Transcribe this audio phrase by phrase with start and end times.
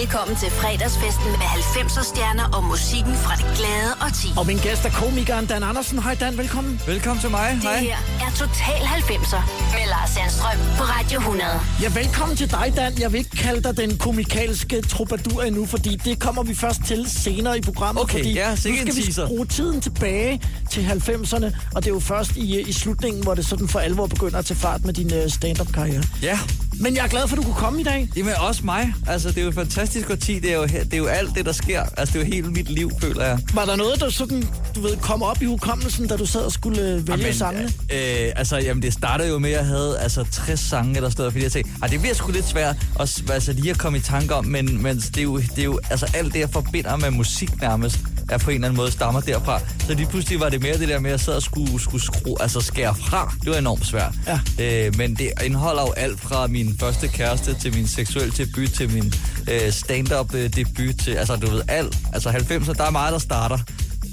[0.00, 4.28] Velkommen til fredagsfesten med 90'er stjerner og musikken fra det glade og ti.
[4.36, 5.98] Og min gæst er komikeren Dan Andersen.
[5.98, 6.80] Hej Dan, velkommen.
[6.86, 7.48] Velkommen til mig.
[7.54, 7.80] Det Hej.
[7.80, 9.42] her er Total 90'er
[9.74, 11.44] med Lars Sandstrøm på Radio 100.
[11.82, 12.92] Ja, velkommen til dig, Dan.
[13.00, 17.10] Jeg vil ikke kalde dig den komikalske troubadour endnu, fordi det kommer vi først til
[17.10, 18.02] senere i programmet.
[18.02, 19.26] Okay, fordi ja, nu skal vi teaser.
[19.26, 23.46] bruge tiden tilbage til 90'erne, og det er jo først i, i slutningen, hvor det
[23.46, 26.02] sådan for alvor begynder at tage fart med din øh, stand-up-karriere.
[26.22, 26.38] Ja,
[26.80, 28.08] Men jeg er glad for, at du kunne komme i dag.
[28.16, 28.94] Jamen også mig.
[29.06, 29.54] Altså, det er jo et
[29.88, 30.38] fantastisk årti.
[30.38, 31.82] Det er jo, det er jo alt det, der sker.
[31.96, 33.38] Altså, det er jo hele mit liv, føler jeg.
[33.54, 36.52] Var der noget, der sådan, du ved, kom op i hukommelsen, da du sad og
[36.52, 37.64] skulle øh, vælge sangene?
[37.64, 41.30] øh, altså, jamen, det startede jo med, at jeg havde altså, 60 sange, der stod,
[41.30, 44.00] fordi jeg tænkte, ah, det bliver sgu lidt svært at, altså, lige at komme i
[44.00, 46.96] tanke om, men, men det, er jo, det er jo, altså, alt det, jeg forbinder
[46.96, 49.60] med musik nærmest, er på en eller anden måde stammer derfra.
[49.86, 52.04] Så lige pludselig var det mere det der med, at jeg sad og skulle, skulle
[52.04, 53.34] skrue, altså skære fra.
[53.44, 54.14] Det var enormt svært.
[54.26, 54.86] Ja.
[54.86, 58.90] Øh, men det indeholder jo alt fra min første kæreste til min seksuelle debut, til
[58.90, 59.12] min
[59.50, 61.98] øh, stand-up øh, debut, til, altså du ved, alt.
[62.12, 63.58] Altså 90'erne, der er meget, der starter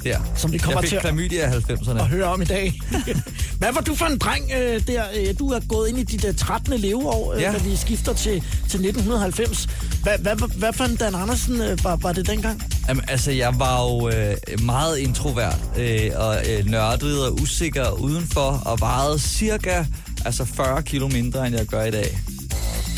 [0.05, 0.19] der.
[0.35, 1.99] Som vi kommer til at- klamydia i 90'erne.
[1.99, 2.81] at høre om i dag.
[3.59, 5.03] Hvad var du for en dreng øh, der?
[5.15, 6.73] Øh, Du er gået ind i dit øh, 13.
[6.79, 7.51] leveår, øh, Ja.
[7.51, 8.31] da vi skifter til,
[8.69, 9.67] til 1990.
[10.03, 12.63] Hvad, hvad, hvad, for en Dan Andersen øh, var, var det dengang?
[12.87, 18.61] Jamen, altså, jeg var jo øh, meget introvert øh, og øh, nørdet og usikker udenfor,
[18.65, 19.85] og vejede cirka
[20.25, 22.19] altså 40 kilo mindre, end jeg gør i dag.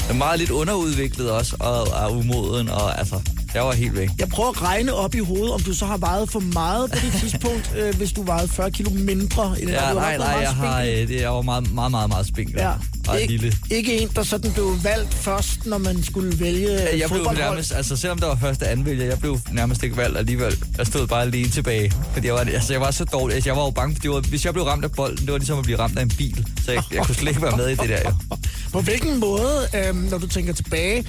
[0.07, 3.15] Jeg er meget lidt underudviklet også, og, og umoden, og altså,
[3.53, 4.09] jeg var helt væk.
[4.19, 6.97] Jeg prøver at regne op i hovedet, om du så har vejet for meget på
[7.05, 9.55] det tidspunkt, øh, hvis du vejede 40 kilo mindre.
[9.61, 12.55] End Ja, nej, nej, jeg, har, øh, det, jeg var meget, meget, meget, meget spinkel.
[12.57, 12.71] Ja.
[13.07, 13.53] Og Ik- lille.
[13.71, 17.95] Ikke en, der sådan blev valgt først, når man skulle vælge Jeg blev nærmest, altså
[17.95, 20.57] selvom der var første anvælger, jeg blev nærmest ikke valgt alligevel.
[20.77, 23.35] Jeg stod bare alene tilbage, fordi jeg var, altså, jeg var så dårlig.
[23.35, 25.31] Altså, jeg var jo bange, for det var, hvis jeg blev ramt af bolden, det
[25.31, 26.45] var ligesom at blive ramt af en bil.
[26.65, 28.13] Så jeg, jeg kunne slet ikke være med i det der, jo.
[28.73, 31.05] På hvilken måde, øh, når du tænker tilbage,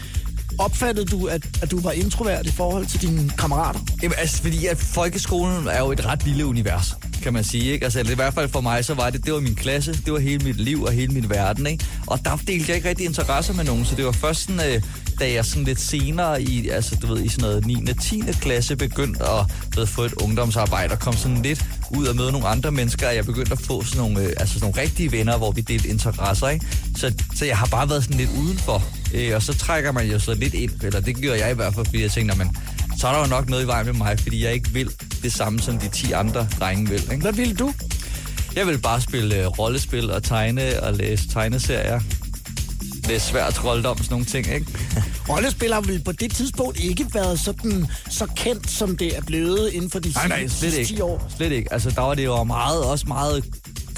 [0.59, 3.81] opfattede du, at, at du var introvert i forhold til dine kammerater?
[4.03, 7.85] Jamen, altså, fordi at folkeskolen er jo et ret lille univers, kan man sige, ikke?
[7.85, 10.18] Altså, i hvert fald for mig, så var det, det var min klasse, det var
[10.18, 11.85] hele mit liv og hele min verden, ikke?
[12.07, 14.83] Og der delte jeg ikke rigtig interesser med nogen, så det var først sådan, øh,
[15.20, 17.74] da jeg sådan lidt senere i, altså, du ved, i sådan noget 9.
[17.91, 18.23] og 10.
[18.41, 22.47] klasse begyndte at ved, få et ungdomsarbejde og kom sådan lidt ud og møde nogle
[22.47, 25.39] andre mennesker, og jeg begyndte at få sådan nogle, øh, altså sådan nogle rigtige venner,
[25.39, 26.67] hvor vi delte interesser, ikke?
[26.97, 28.83] Så, så jeg har bare været sådan lidt udenfor,
[29.14, 31.74] øh, og så trækker man jo så lidt ind, eller det gjorde jeg i hvert
[31.74, 32.57] fald, fordi jeg tænkte, "Nå, men
[33.01, 34.91] så er der jo nok noget i vejen med mig, fordi jeg ikke vil
[35.23, 37.02] det samme, som de 10 andre drenge vil.
[37.02, 37.17] Ikke?
[37.23, 37.73] Hvad ville du?
[38.57, 42.01] Jeg vil bare spille øh, rollespil og tegne og læse tegneserier.
[43.07, 44.67] Det er svært trolddom, sådan nogle ting, ikke?
[45.29, 49.70] Rollespil har vel på det tidspunkt ikke været sådan så kendt, som det er blevet
[49.73, 51.05] inden for de Nej, nej, sidste slet 10 ikke.
[51.05, 51.30] år.
[51.36, 51.73] Slet ikke.
[51.73, 53.45] Altså, der var det jo meget, også meget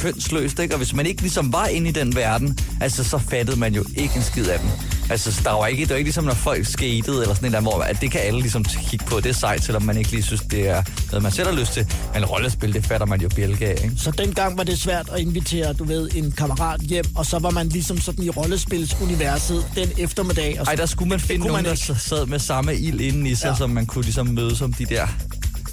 [0.00, 0.74] kønsløst, ikke?
[0.74, 3.84] Og hvis man ikke ligesom var inde i den verden, altså, så fattede man jo
[3.96, 4.68] ikke en skid af dem.
[5.10, 7.72] Altså, der var ikke, det var ikke ligesom, når folk skatede eller sådan eller andet,
[7.72, 9.20] hvor at det kan alle ligesom kigge på.
[9.20, 11.72] Det er sejt, selvom man ikke lige synes, det er noget, man selv har lyst
[11.72, 11.86] til.
[12.14, 13.94] Men rollespil, det fatter man jo bjælke af, ikke?
[13.96, 17.50] Så dengang var det svært at invitere, du ved, en kammerat hjem, og så var
[17.50, 20.60] man ligesom sådan i rollespilsuniverset den eftermiddag.
[20.60, 23.26] Og så, Ej, der skulle man finde nogen, man der sad med samme ild inden
[23.26, 23.56] i sig, ja.
[23.56, 25.06] som man kunne ligesom møde som de der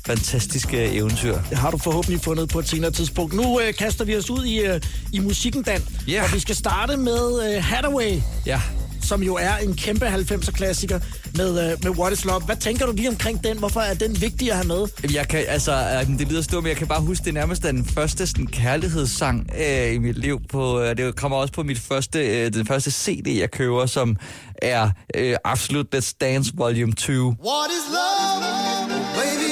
[0.08, 1.38] fantastiske eventyr.
[1.50, 3.34] det har du forhåbentlig fundet på et senere tidspunkt.
[3.34, 4.82] Nu øh, kaster vi os ud i, øh,
[5.14, 5.82] i musikken, Dan.
[6.08, 6.24] Ja.
[6.24, 8.62] Og vi skal starte med øh, Hathaway, Ja.
[9.04, 11.00] som jo er en kæmpe 90'er-klassiker
[11.36, 12.40] med, øh, med What is Love.
[12.42, 13.58] Hvad tænker du lige omkring den?
[13.58, 14.88] Hvorfor er den vigtig at have med?
[15.14, 17.64] Jeg kan, altså, øh, det lyder stort, men jeg kan bare huske, det er nærmest
[17.64, 20.40] den første sådan, kærlighedssang øh, i mit liv.
[20.50, 24.18] På, øh, det kommer også på mit første, øh, den første CD, jeg køber, som
[24.62, 27.12] er øh, Absolute Let's Dance Volume 2.
[27.14, 28.44] What is love?
[29.16, 29.47] Baby,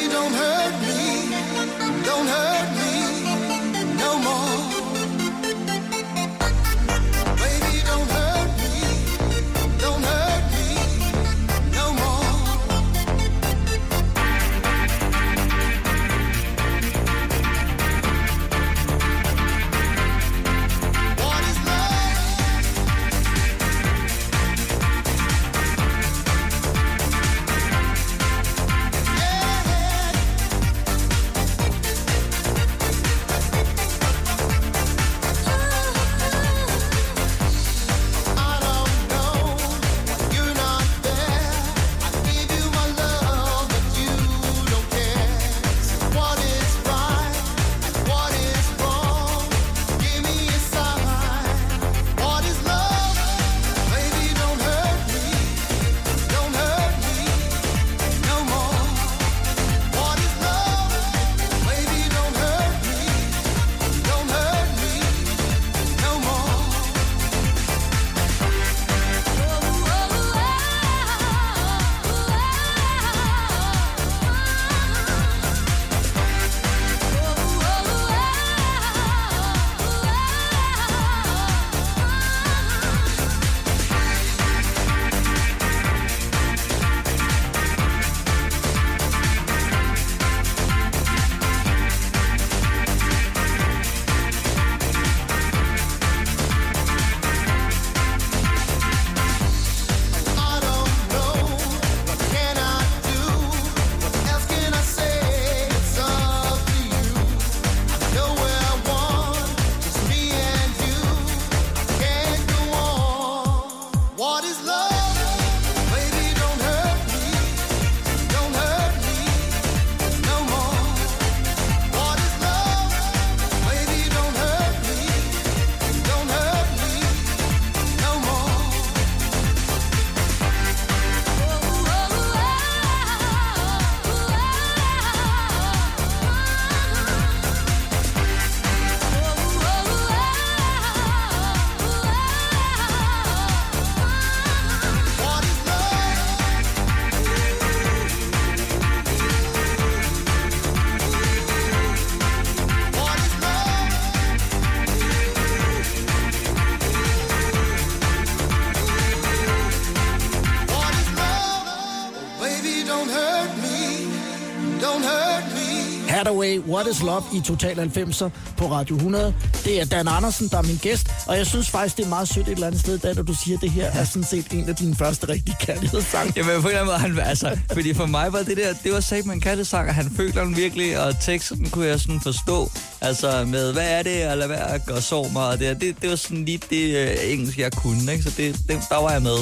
[166.36, 169.34] Away, What is Love i Total 90'er på Radio 100.
[169.64, 172.28] Det er Dan Andersen, der er min gæst, og jeg synes faktisk, det er meget
[172.28, 174.52] sødt et eller andet sted, Dan, at du siger, at det her er sådan set
[174.52, 176.34] en af dine første rigtige kærlighedssange.
[176.36, 178.94] Jamen på en eller anden måde, han, altså, fordi for mig var det der, det
[178.94, 182.22] var sagt med en kattesang, og han føler den virkelig, og teksten kunne jeg sådan
[182.22, 182.72] forstå.
[183.02, 186.10] Altså med, hvad er det, eller hvad er og sov mig, og det, det, det
[186.10, 188.24] var sådan lige det øh, engelsk, jeg kunne, ikke?
[188.24, 189.38] Så det, det, der var jeg med.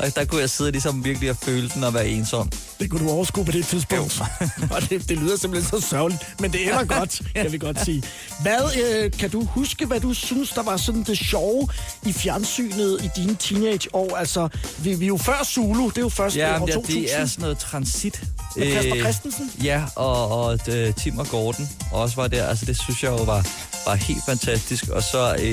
[0.00, 2.50] Og der kunne jeg sidde ligesom virkelig og føle den og være ensom.
[2.80, 4.20] Det kunne du overskue på det tidspunkt.
[4.74, 8.02] og det, det lyder simpelthen så sørgeligt, men det ender godt, kan vi godt sige.
[8.42, 11.68] Hvad, øh, kan du huske, hvad du synes, der var sådan det sjove
[12.06, 14.16] i fjernsynet i dine teenageår?
[14.16, 14.48] Altså,
[14.78, 16.96] vi, vi er jo før Zulu, det er jo først Ja, år men 2000.
[17.02, 18.22] det, det er sådan noget transit.
[18.56, 19.52] Med Kasper Øh, Christensen?
[19.64, 22.46] Ja, og, og øh, Tim og Gordon også var der.
[22.46, 23.46] Altså, det synes jeg jo var,
[23.86, 24.88] var helt fantastisk.
[24.88, 25.46] Og så øh,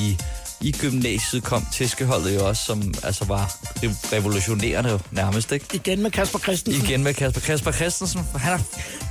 [0.00, 0.16] i,
[0.60, 5.66] i gymnasiet kom tæskeholdet jo også, som altså var re- revolutionerende nærmest, ikke?
[5.72, 6.84] Igen med Kasper Christensen.
[6.84, 7.40] Igen med Kasper.
[7.40, 8.60] Kasper Christensen, han har,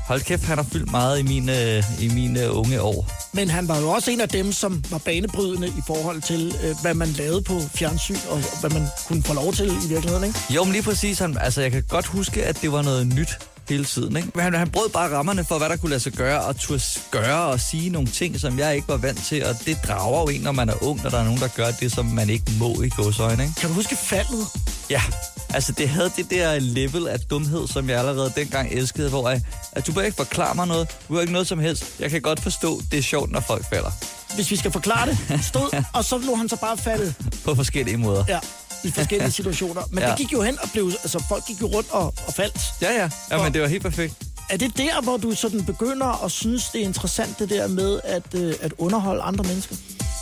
[0.08, 3.12] hold kæft, han har fyldt meget i mine, i mine unge år.
[3.34, 6.76] Men han var jo også en af dem, som var banebrydende i forhold til, øh,
[6.82, 10.24] hvad man lavede på fjernsyn, og, og hvad man kunne få lov til i virkeligheden,
[10.24, 10.40] ikke?
[10.50, 11.20] Jo, men lige præcis.
[11.20, 14.18] Han, altså, jeg kan godt huske, at det var noget nyt hele tiden.
[14.18, 14.42] Ikke?
[14.42, 16.81] Han, han brød bare rammerne for, hvad der kunne lade sig gøre, og turde
[17.12, 19.46] gøre og sige nogle ting, som jeg ikke var vant til.
[19.46, 21.72] Og det drager jo en, når man er ung, når der er nogen, der gør
[21.72, 23.44] det, som man ikke må i godsøjne.
[23.44, 23.56] Ikke?
[23.60, 24.48] Kan du huske faldet?
[24.90, 25.02] Ja,
[25.50, 29.42] altså det havde det der level af dumhed, som jeg allerede dengang elskede, hvor jeg,
[29.72, 31.86] at du bør ikke forklare mig noget, du bør ikke noget som helst.
[32.00, 33.92] Jeg kan godt forstå, det er sjovt, når folk falder
[34.36, 37.16] Hvis vi skal forklare det, stod, og så lå han så bare faldet.
[37.46, 38.24] på forskellige måder.
[38.28, 38.40] Ja,
[38.84, 39.82] i forskellige situationer.
[39.92, 40.10] Men ja.
[40.10, 40.86] Det gik jo hen og blev...
[41.04, 42.62] Altså, folk gik jo rundt og, og faldt.
[42.82, 44.14] Ja, ja, ja men det var helt perfekt.
[44.50, 48.00] Er det der, hvor du sådan begynder at synes, det er interessant, det der med
[48.04, 49.76] at, øh, at underholde andre mennesker?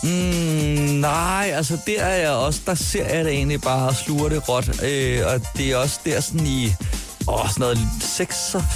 [0.04, 0.10] Mm,
[1.00, 4.50] nej, altså der er jeg også, der ser jeg det egentlig bare og sluger det
[4.50, 4.84] råt.
[4.84, 6.74] Øh, og det er også der sådan i
[7.28, 7.78] åh, sådan noget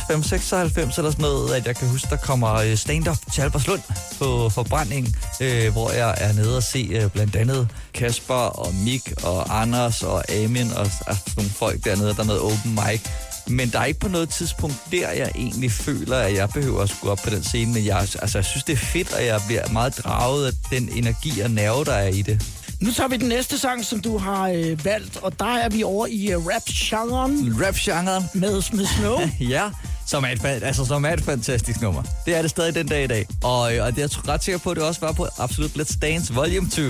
[0.08, 3.82] 5, 96 eller sådan noget, at jeg kan huske, der kommer øh, stand-up til Albertslund
[4.20, 9.14] på forbrænding, øh, hvor jeg er nede og se øh, blandt andet Kasper og Mik
[9.24, 13.02] og Anders og Amin og altså, nogle folk dernede, der er noget open mic.
[13.48, 16.90] Men der er ikke på noget tidspunkt der, jeg egentlig føler, at jeg behøver at
[16.90, 17.74] skulle op på den scene.
[17.74, 20.90] Men jeg, altså, jeg synes, det er fedt, og jeg bliver meget draget af den
[20.90, 22.59] energi og nerve, der er i det.
[22.82, 25.84] Nu tager vi den næste sang, som du har øh, valgt, og der er vi
[25.84, 29.20] over i øh, rap-genren Rap-genren, med, med Snow.
[29.56, 29.70] ja,
[30.08, 32.04] som er, et, altså, som er et fantastisk nummer.
[32.26, 33.28] Det er det stadig den dag i dag.
[33.44, 35.72] Og, øh, og det er jeg ret sikker på, at det også var på Absolut
[35.72, 36.82] Let's Dance Volume 2.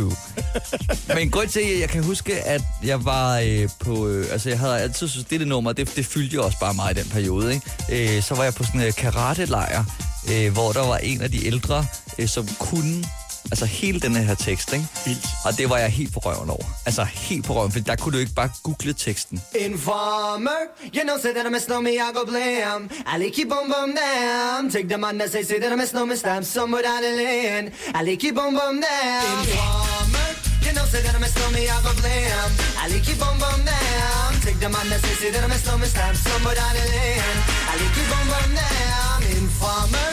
[1.15, 4.07] Men grund til, at jeg kan huske, at jeg var øh, på...
[4.07, 6.73] Øh, altså, jeg havde altid synes, det, det nummer, det, det fyldte jo også bare
[6.73, 7.53] mig i den periode.
[7.53, 8.15] Ikke?
[8.15, 9.83] Øh, så var jeg på sådan en karate-lejr,
[10.31, 11.85] øh, hvor der var en af de ældre,
[12.19, 13.03] øh, som kunne
[13.51, 14.85] Altså hele den her tekst, ikke?
[15.05, 15.25] Vildt.
[15.45, 16.65] Og det var jeg helt på røven over.
[16.85, 19.41] Altså helt på røven, for der kunne du ikke bare google teksten.
[19.55, 20.61] Informer,
[20.95, 22.89] you know, say that I'm a snowman, I go blam.
[23.13, 24.69] I like keep on bum down.
[24.71, 27.71] Take the man that say, say that I'm a snowman, stamp somewhere down the lane.
[27.97, 29.39] I like keep on bum down.
[29.47, 30.29] Informer,
[30.65, 32.49] you know, say that I'm a snowman, I go blam.
[32.81, 34.29] I like keep on bum down.
[34.45, 37.39] Take the man that say, say that I'm a snowman, stamp somewhere down the lane.
[37.71, 39.17] I like keep on bum down.
[39.41, 40.09] Informer,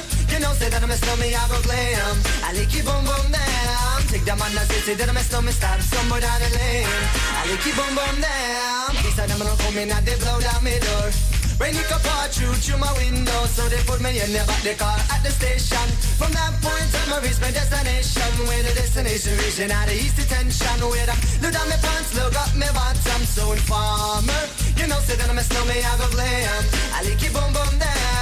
[0.56, 2.16] you know, say that I'm a snowman, I go glam.
[2.44, 4.02] I like keep on bum down.
[4.08, 6.86] Take the man that say, say that I'm a snowman, stamp somewhere down the lane.
[6.86, 8.96] I like keep on bum down.
[9.04, 11.12] These are them gonna come in and they blow down my door.
[11.56, 14.60] Rain it can pour through through my window, so they put me in the back
[14.60, 15.88] the car at the station.
[16.20, 18.28] From that point on, I reach my destination.
[18.44, 20.76] Where the destination region out of east detention.
[20.84, 24.44] Where I look down my pants, look up my bottom, so informer.
[24.76, 26.62] You know, say that I'm a snowman, I go glam.
[26.92, 28.15] I like it boom boom down.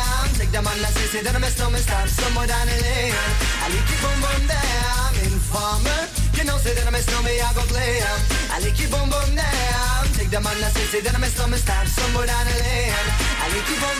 [0.54, 3.10] Take the man that say, say that I'm a snowman, stop somewhere down the lane.
[3.10, 5.10] I like it boom boom down.
[5.26, 6.06] Informer.
[6.38, 8.06] You know, say that I'm a snowman, I go glam.
[8.54, 10.06] I like it boom boom down.
[10.14, 11.30] Take the man that say, say that I'm a.
[13.34, 13.98] I like it boom.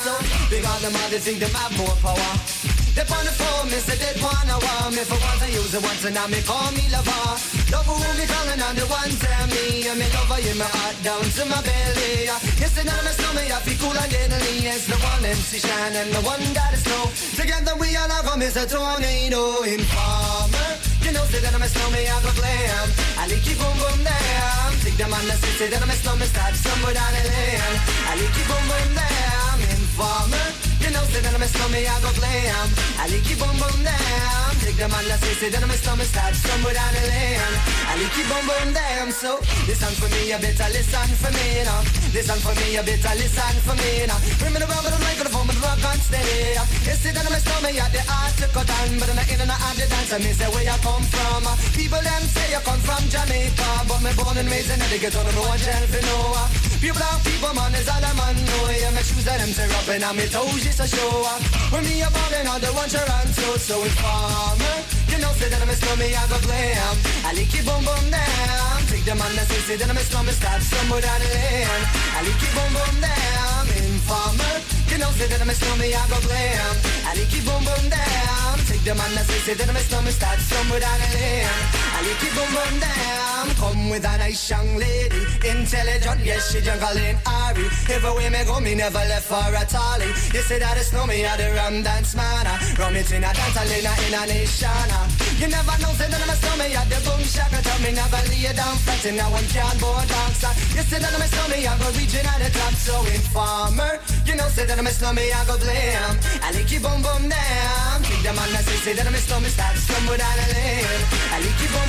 [0.00, 0.16] So
[0.48, 2.83] big on the mother think the have more power.
[2.94, 5.82] They on the phone, me say they wanna want me for once I use it
[5.82, 7.26] once and now me call me lover.
[7.74, 10.94] Love who me calling on the one tell me and me lover in my heart
[11.02, 12.30] down to my belly.
[12.54, 14.62] Yes, and I'm a snowman, I feel cool and deadly.
[14.62, 17.10] Yes, the one MC Shine and the one that is snow.
[17.34, 18.62] Together we all have a Mr.
[18.62, 20.70] Tornado Informer.
[21.02, 22.86] You know, say that I'm a snowman, I go glam.
[23.18, 24.70] I like it boom boom down.
[24.86, 27.74] Take the man that say, say that I'm a snowman, start somewhere down the lane.
[28.06, 29.58] I like it boom boom down.
[29.66, 30.73] Informer.
[30.84, 32.68] You know, say that I'm a snowman, I go glam.
[33.00, 34.52] I like it boom boom down.
[34.60, 37.56] Take the man that say, say that my stomach starts somewhere down the lane.
[37.88, 41.44] I like you boom boom damn, so listen for me, you better listen for me,
[41.56, 41.80] you know.
[42.12, 44.18] Listen for me, you better listen for me, you know.
[44.36, 46.52] Bring me the rubber, the mic, the phone, the rock on steady.
[46.84, 49.40] You see that my stomach, yeah, the heart to cut down, but in the in
[49.40, 51.48] and out the dance, I me say where you come from.
[51.72, 55.24] People them say you come from Jamaica, but me born and raised in the ghetto,
[55.32, 56.44] no one for no.
[56.84, 58.68] Pure black people, man, is all a man know.
[58.68, 61.42] Yeah, my shoes that them tear up and on me toes just a show up.
[61.72, 64.74] When me a ballin' on the one to run to, so informer.
[64.74, 66.94] Eh, you know, say that I'm a slummy, I go glam.
[67.24, 68.82] I lick it boom boom down.
[68.90, 71.82] Take the man that say, say that I'm a slummy, stop somewhere down the lane.
[72.16, 73.62] I lick it boom boom down.
[73.86, 74.54] Informer.
[74.58, 76.74] Eh, you know, say that I'm a slummy, I go glam.
[77.06, 78.54] I lick it boom boom down.
[78.66, 81.93] Take the man that say, say that I'm a slummy, stop somewhere down the lane.
[81.94, 83.46] I lick it boom boom down.
[83.54, 87.66] Come with a nice young lady, intelligent, yes she juggling Ari.
[87.86, 90.10] Everywhere me go, me never left for a tally.
[90.34, 92.46] You say that it's no me, I the rum dance man.
[92.78, 95.24] Rum it in a dance, I in a in nation.
[95.38, 98.22] You never know, say that I'm a snowman, yeah, the boom shaka tell me never
[98.30, 100.52] lay down flat in a one cardboard dancer.
[100.74, 103.98] You say that I'm a snowman, I go reaching at the top, so informer.
[104.26, 106.14] You know, say that I'm a snowman, I go blame.
[106.42, 107.98] I lick you boom boom down.
[108.02, 111.02] Think the man that say, that I'm a snowman, start stumble down the lane.
[111.34, 111.83] I boom down.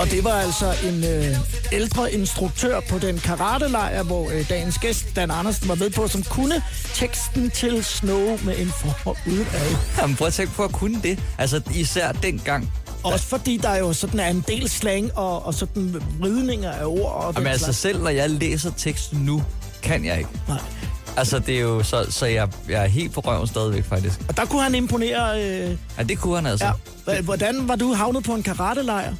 [0.00, 1.36] Og det var altså en øh,
[1.72, 6.22] ældre instruktør på den karatelejr, hvor øh, dagens gæst, Dan Andersen, var ved på, som
[6.22, 6.62] kunne
[6.94, 9.76] teksten til Snow med en for udad.
[10.00, 11.18] Jamen, prøv at tænke på at kunne det.
[11.38, 12.72] Altså, især dengang.
[13.02, 17.12] Også fordi der jo sådan er en del slang og, og sådan vridninger af ord.
[17.12, 19.42] Og Jamen, altså, selv når jeg læser teksten nu,
[19.82, 20.30] kan jeg ikke.
[20.48, 20.58] Nej.
[21.16, 24.20] Altså, det er jo så, så jeg, jeg er helt på røven stadigvæk, faktisk.
[24.28, 25.42] Og der kunne han imponere...
[25.42, 26.72] Øh, Ja, det kunne han altså.
[27.08, 27.20] ja.
[27.20, 29.12] Hvordan var du havnet på en karatelejr?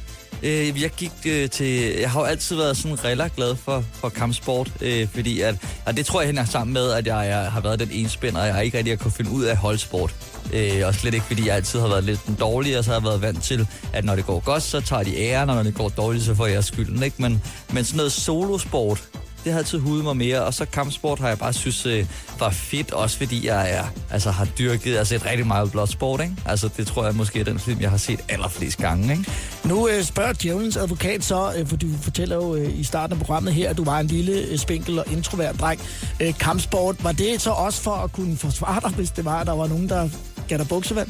[0.43, 1.99] Øh, jeg gik øh, til...
[1.99, 5.55] Jeg har jo altid været sådan relativt glad for, for kampsport, øh, fordi at...
[5.85, 8.39] Og det tror jeg hænger sammen med, at jeg, jeg har været den ene spænder,
[8.39, 10.15] og jeg har ikke rigtig kunne finde ud af holdsport.
[10.53, 12.97] Øh, og slet ikke, fordi jeg altid har været lidt den dårlige, og så har
[12.97, 15.63] jeg været vant til, at når det går godt, så tager de æren, og når
[15.63, 17.21] det går dårligt, så får jeg skylden, ikke?
[17.21, 17.41] Men,
[17.73, 19.03] men sådan noget solosport,
[19.43, 22.05] det har altid hudet mig mere, og så kampsport har jeg bare synes øh,
[22.39, 26.21] var fedt, også fordi jeg er, altså, har dyrket altså et rigtig meget blot sport,
[26.21, 26.35] ikke?
[26.45, 29.25] Altså det tror jeg måske er den film, jeg har set allerflest gange, ikke?
[29.65, 33.19] Nu øh, spørger djævelens advokat så, øh, for du fortæller jo øh, i starten af
[33.19, 35.81] programmet her, at du var en lille øh, spinkel og introvert dreng.
[36.19, 39.47] Øh, kampsport, var det så også for at kunne forsvare dig, hvis det var, at
[39.47, 40.09] der var nogen, der
[40.47, 41.09] gav dig buksevand?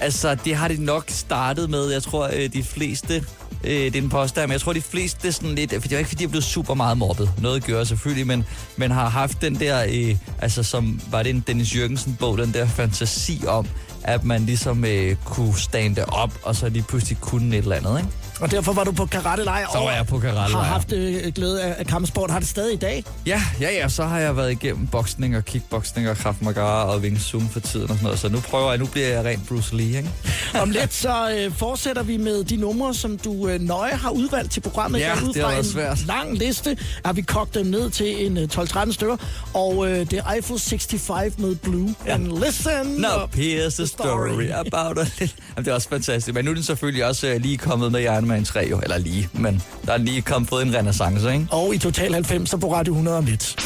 [0.00, 1.90] Altså, det har det nok startet med.
[1.90, 3.24] Jeg tror, øh, de fleste...
[3.64, 5.70] Øh, det er en påstand, men jeg tror, de fleste sådan lidt...
[5.70, 7.30] For det var ikke, fordi jeg blev super meget mobbet.
[7.42, 8.44] Noget gør selvfølgelig, men,
[8.76, 9.84] men har haft den der...
[9.88, 13.66] Øh, altså, som var det en Dennis Jørgensen-bog, den der fantasi om,
[14.02, 17.98] at man ligesom øh, kunne stande op, og så lige pludselig kunne et eller andet,
[17.98, 18.10] ikke?
[18.40, 19.66] Og derfor var du på karatelejr.
[19.72, 20.48] Så var jeg på karatelejr.
[20.48, 22.30] Har haft øh, glæde af, kampsport.
[22.30, 23.04] Har det stadig i dag?
[23.26, 27.00] Ja, ja, ja, så har jeg været igennem boksning og kickboxing og Krav Maga og
[27.00, 28.18] Wing Chun for tiden og sådan noget.
[28.18, 30.10] Så nu prøver jeg, nu bliver jeg rent Bruce Lee, ikke?
[30.62, 34.52] Om lidt så øh, fortsætter vi med de numre, som du øh, nøje har udvalgt
[34.52, 35.00] til programmet.
[35.00, 36.06] Ja, ud det har været svært.
[36.06, 36.76] lang liste.
[37.04, 39.16] Har vi kogt dem ned til en øh, 12-13 stykker.
[39.54, 41.94] Og øh, det er Eiffel 65 med Blue.
[42.06, 42.14] Ja.
[42.14, 45.30] And listen Now here's the story about a little...
[45.56, 46.34] Jamen, det er også fantastisk.
[46.34, 48.80] Men nu er den selvfølgelig også øh, lige kommet med Iron Man 3, jo.
[48.82, 51.46] Eller lige, men der er lige kommet fået en renaissance, ikke?
[51.50, 53.56] Og i Total 90 på Radio 100 om lidt.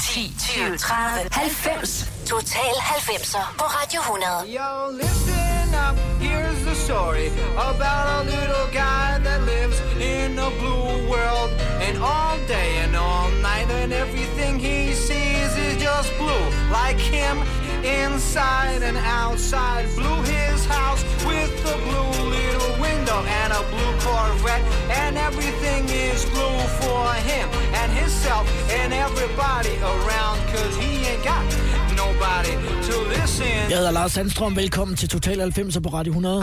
[0.00, 2.10] 10, 20, 30, 90.
[2.26, 4.30] Total 90'er på Radio 100.
[4.58, 7.28] Yo, listen up, here's the story
[7.70, 9.78] about a little guy that lives
[10.14, 11.50] in a blue world.
[11.86, 16.46] And all day and all night, and everything he sees is just blue.
[16.80, 17.36] Like him,
[18.04, 19.84] inside and outside.
[19.98, 22.15] Blue his house with a blue
[23.40, 24.64] and a blue Corvette.
[25.02, 27.46] And everything is blue for him
[27.80, 28.44] and himself
[28.78, 31.44] and everybody around, cause he ain't got
[32.02, 32.52] nobody
[32.88, 33.56] to listen.
[33.70, 34.56] Jeg hedder Lars Sandstrøm.
[34.56, 36.42] Velkommen til Total 90 på Radio 100.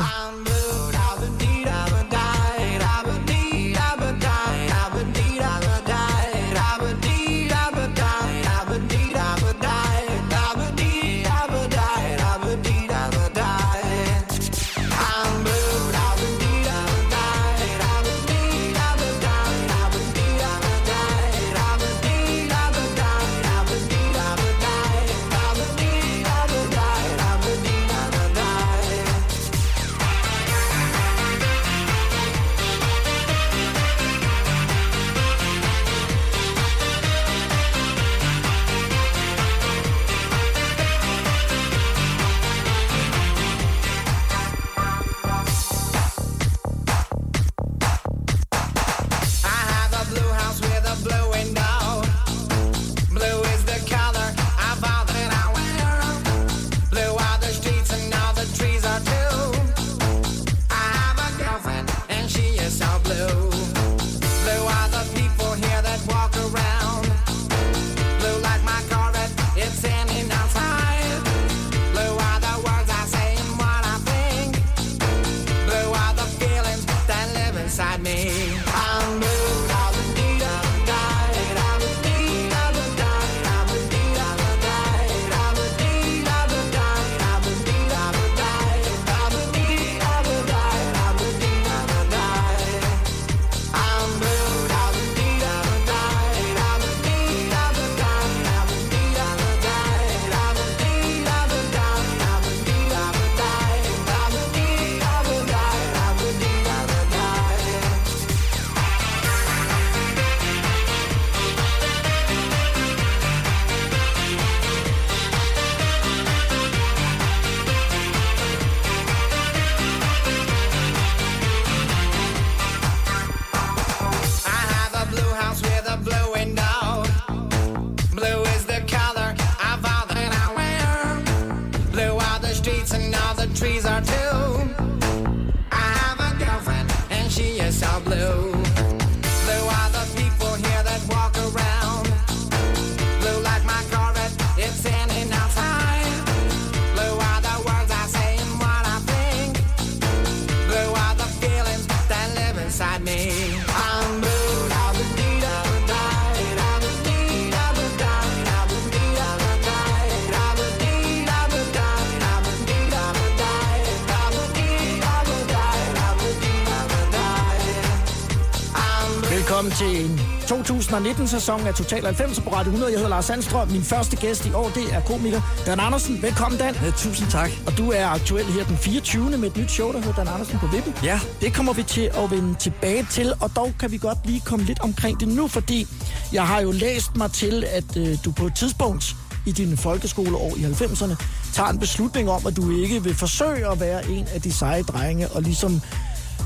[170.64, 172.92] 2019-sæsonen af Total 90 på Radio 100.
[172.92, 173.68] Jeg hedder Lars Sandstrøm.
[173.68, 176.22] Min første gæst i år, det er komiker Dan Andersen.
[176.22, 176.76] Velkommen, Dan.
[176.84, 177.50] Ja, tusind tak.
[177.66, 179.38] Og du er aktuel her den 24.
[179.38, 180.96] med et nyt show, der hedder Dan Andersen på Vippen.
[181.04, 181.20] Ja.
[181.42, 184.66] Det kommer vi til at vende tilbage til, og dog kan vi godt lige komme
[184.66, 185.88] lidt omkring det nu, fordi
[186.34, 190.54] jeg har jo læst mig til, at øh, du på et tidspunkt i dine folkeskoleår
[190.58, 191.16] i 90'erne
[191.54, 194.84] tager en beslutning om, at du ikke vil forsøge at være en af de seje
[194.84, 195.82] drenge og ligesom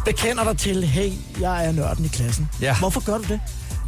[0.06, 2.50] bekender dig til, hey, jeg er nørden i klassen.
[2.62, 2.76] Ja.
[2.80, 3.40] Hvorfor gør du det?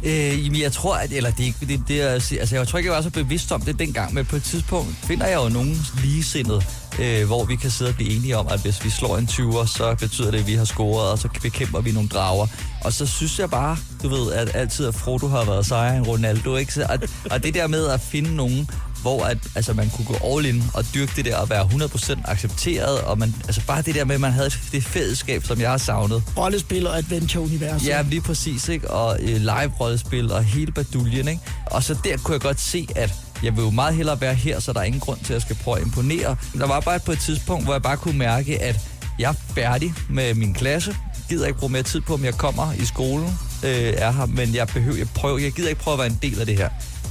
[0.04, 2.78] Øh, jamen, jeg tror, at, eller det, er ikke- det, det er, altså, jeg tror
[2.78, 5.48] ikke, jeg var så bevidst om det dengang, men på et tidspunkt finder jeg jo
[5.48, 6.66] nogen ligesindet,
[7.00, 9.66] øh, hvor vi kan sidde og blive enige om, at hvis vi slår en 20'er,
[9.66, 12.46] så betyder det, at vi har scoret, og så bekæmper vi nogle drager.
[12.84, 16.06] Og så synes jeg bare, du ved, at altid at Frodo har været sejere end
[16.06, 16.74] Ronaldo, ikke?
[16.74, 18.70] Så, at, og det der med at finde nogen,
[19.02, 22.30] hvor at, altså, man kunne gå all in og dyrke det der og være 100%
[22.30, 25.70] accepteret, og man, altså bare det der med, at man havde det fællesskab, som jeg
[25.70, 26.22] har savnet.
[26.36, 27.88] Rollespil og adventure-universet.
[27.88, 28.90] Ja, lige præcis, ikke?
[28.90, 31.40] Og øh, live-rollespil og hele baduljen, ikke?
[31.66, 34.60] Og så der kunne jeg godt se, at jeg vil jo meget hellere være her,
[34.60, 36.36] så der er ingen grund til, at jeg skal prøve at imponere.
[36.58, 38.80] Der var bare på et tidspunkt, hvor jeg bare kunne mærke, at
[39.18, 40.90] jeg er færdig med min klasse.
[40.90, 44.26] Jeg gider ikke bruge mere tid på, om jeg kommer i skolen, øh, er her,
[44.26, 46.56] men jeg behøver, jeg, prøver, jeg gider ikke prøve at være en del af det
[46.56, 46.68] her,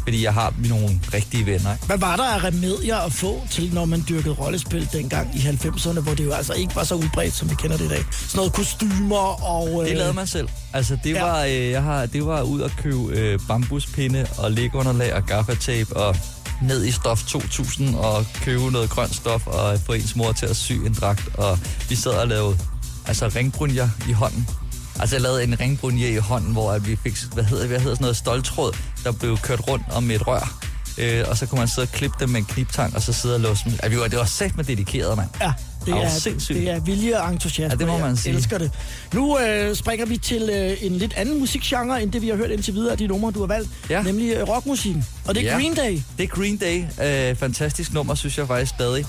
[0.09, 1.73] fordi jeg har nogle rigtige venner.
[1.73, 1.85] Ikke?
[1.85, 5.99] Hvad var der af remedier at få til, når man dyrkede rollespil dengang i 90'erne,
[5.99, 8.03] hvor det jo altså ikke var så udbredt, som vi kender det i dag?
[8.11, 9.85] Sådan noget kostymer og...
[9.85, 10.49] Det øh, lavede man selv.
[10.73, 11.23] Altså, det Ja.
[11.23, 15.97] var, øh, jeg har, det var ud at købe øh, bambuspinde og lægunderlag og gaffatape
[15.97, 16.15] og
[16.61, 20.55] ned i stof 2000 og købe noget grønt stof og få ens mor til at
[20.55, 21.29] sy en dragt.
[21.37, 22.57] Og vi sad og lavede
[23.07, 24.47] altså ringbrunjer i hånden.
[24.99, 27.95] Altså jeg lavede en ringbrunje i hånden, hvor at vi fik, hvad hedder, hvad hedder
[27.95, 30.59] sådan noget stoltråd, der blev kørt rundt om et rør.
[30.97, 33.35] Øh, og så kunne man sidde og klippe dem med en kniptang, og så sidde
[33.35, 33.73] og låse dem.
[33.83, 35.29] Ja, vi var, det var sæt med dedikeret, mand.
[35.41, 35.53] Ja,
[35.85, 36.57] det er sindssygt.
[36.59, 37.71] det er vilje og entusiasme.
[37.73, 38.35] Ja, det må man jeg sige.
[38.35, 38.71] elsker det.
[39.13, 42.51] Nu øh, springer vi til øh, en lidt anden musikgenre, end det vi har hørt
[42.51, 43.69] indtil videre af de numre, du har valgt.
[43.89, 44.01] Ja.
[44.03, 45.05] Nemlig øh, rockmusikken.
[45.27, 45.55] Og det er Ja.
[45.57, 46.01] Green Day.
[46.17, 46.83] Det er Green Day.
[47.31, 49.05] Øh, fantastisk nummer, synes jeg faktisk stadig.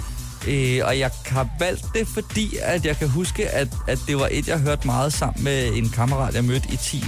[0.48, 4.28] Øh, og jeg har valgt det, fordi at jeg kan huske, at, at det var
[4.30, 7.04] et, jeg hørte meget sammen med en kammerat, jeg mødte i 10.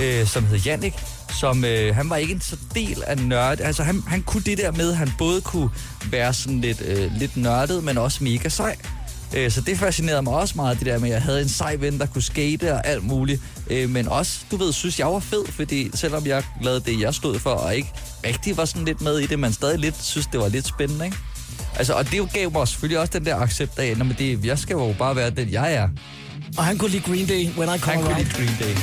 [0.00, 0.94] Øh, som hed Jannik.
[1.40, 3.60] Som, øh, han var ikke en så del af nørd.
[3.60, 5.70] Altså, han, han kunne det der med, at han både kunne
[6.10, 8.76] være sådan lidt, øh, lidt nørdet, men også mega sej.
[9.34, 11.76] Øh, Så det fascinerede mig også meget, det der med, at jeg havde en sej
[11.76, 13.42] ven, der kunne skate og alt muligt.
[13.70, 17.14] Øh, Men også, du ved, synes jeg var fed, fordi selvom jeg lavede det, jeg
[17.14, 17.92] stod for, og ikke
[18.26, 21.04] rigtig var sådan lidt med i det, men stadig lidt synes, det var lidt spændende,
[21.04, 21.16] ikke?
[21.76, 24.74] Altså, og det gav mig selvfølgelig også den der accept af, at det, jeg skal
[24.74, 25.88] jo bare være den, jeg er.
[26.58, 28.24] Og han kunne lide Green Day, When I Come Han kunne Around.
[28.24, 28.74] lide Green Day.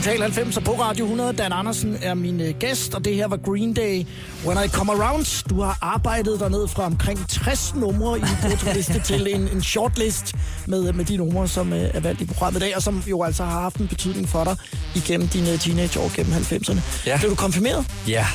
[0.00, 1.32] Total 90 på Radio 100.
[1.32, 4.06] Dan Andersen er min øh, gæst, og det her var Green Day.
[4.46, 5.48] When I Come Around.
[5.48, 10.34] Du har arbejdet derned fra omkring 60 numre i bruttoliste til en, en shortlist
[10.66, 13.22] med, med de numre, som øh, er valgt i programmet i dag, og som jo
[13.22, 14.56] altså har haft en betydning for dig
[14.94, 16.80] igennem dine teenageår gennem 90'erne.
[17.06, 17.18] Ja.
[17.18, 17.86] Blev du konfirmeret?
[18.08, 18.26] Ja,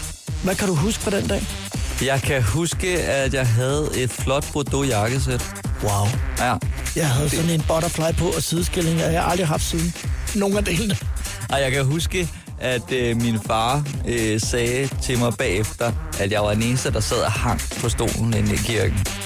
[0.43, 1.41] Hvad kan du huske fra den dag?
[2.05, 5.45] jeg kan huske, at jeg havde et flot Bordeaux jakkesæt.
[5.83, 6.07] Wow.
[6.39, 6.55] Ja.
[6.95, 9.93] Jeg havde sådan en butterfly på og sideskilling, og jeg har aldrig haft siden.
[10.35, 10.95] Nogle af delene.
[11.49, 12.29] Og jeg kan huske,
[12.59, 16.99] at øh, min far øh, sagde til mig bagefter, at jeg var den eneste, der
[16.99, 19.24] sad og hang på stolen inde i kirken.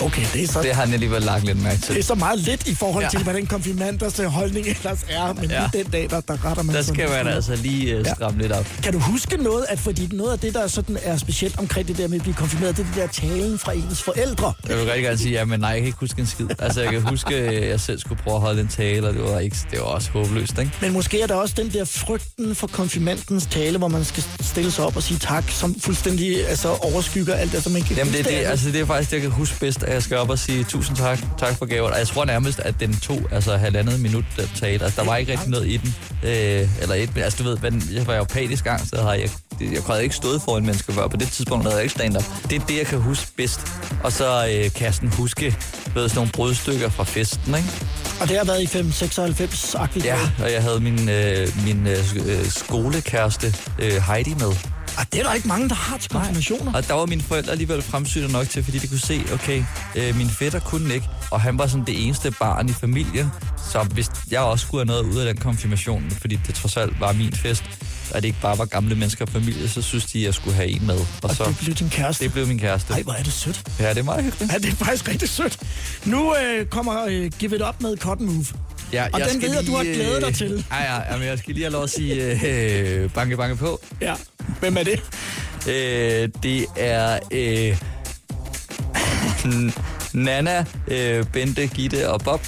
[0.00, 2.04] Okay, det er så, Det har han alligevel lagt lidt mærke det er til.
[2.04, 3.10] så meget lidt i forhold Ja.
[3.10, 5.32] til, hvad den konfirmanders øh, holdning ellers er.
[5.32, 5.60] Men Ja.
[5.72, 8.52] lige den dag, der, der retter man Der skal man altså lige øh, stramme lidt
[8.52, 8.66] op.
[8.82, 11.98] Kan du huske noget, at fordi noget af det, der sådan er specielt omkring det
[11.98, 14.52] der med at blive konfirmeret, det er det der talen fra ens forældre.
[14.68, 16.46] Jeg vil rigtig gerne sige, ja, men nej, jeg kan ikke huske en skid.
[16.58, 19.22] Altså, jeg kan huske, at jeg selv skulle prøve at holde en tale, og det
[19.22, 20.70] var, ikke, det var også håbløst, ikke?
[20.80, 24.70] Men måske er der også den der frygten for konfirmandens tale, hvor man skal stille
[24.70, 28.12] sig op og sige tak, som fuldstændig altså, overskygger alt det, som man kan Jamen,
[28.12, 30.30] det, det, altså, det er faktisk det, jeg kan huske bedst, at jeg skal op
[30.30, 31.92] og sige tusind tak, tak for gaven.
[31.92, 34.84] Og jeg tror nærmest, at den tog altså halvandet minut, den tale.
[34.84, 35.94] Altså, der var ikke rigtig noget i den.
[36.22, 39.20] Øh, eller et, men altså, du ved, men jeg var jo patisk gang, så havde
[39.20, 41.08] jeg, det- jeg havde ikke stået foran mennesker før.
[41.08, 42.24] På det tidspunkt havde jeg ikke stand-up.
[42.50, 43.60] Det er det, jeg kan huske bedst.
[44.04, 45.44] Og så øh, kan jeg sådan huske,
[45.94, 47.68] ved, sådan nogle brudstykker fra festen, ikke?
[48.20, 50.04] Og det har været i 596-agtigt.
[50.04, 54.52] Ja, og jeg havde min, øh, min øh, øh, skolekæreste øh, Heidi med.
[54.98, 56.72] Og det er der ikke mange, der har til konfirmationer.
[56.72, 59.64] Og der var mine forældre alligevel fremsynede nok til, fordi de kunne se, okay,
[59.96, 63.26] øh, min fætter kunne ikke, og han var sådan det eneste barn i familien.
[63.72, 67.00] Så hvis jeg også skulle have noget ud af den konfirmation, fordi det trods alt
[67.00, 67.64] var min fest,
[68.14, 70.56] og det ikke bare var gamle mennesker og familie, så synes de, at jeg skulle
[70.56, 70.94] have en med.
[70.98, 72.24] Og, Og så, det blev din kæreste.
[72.24, 72.92] det blev min kæreste.
[72.92, 73.62] Ej, hvor er det sødt.
[73.80, 74.52] Ja, det er meget hyggeligt.
[74.52, 75.58] Ja, det er faktisk rigtig sødt.
[76.04, 78.46] Nu øh, kommer øh, Give It Up med Cotton Move.
[78.92, 80.64] Ja, og jeg den ved jeg, du har glædet dig til.
[80.70, 83.80] Ja, ja, ja, men jeg skal lige have lov at sige øh, banke, banke på.
[84.00, 84.14] Ja,
[84.60, 85.00] hvem er det?
[85.68, 87.80] Øh, det er øh,
[90.24, 92.40] Nana, øh, Bente, Gitte og Bob.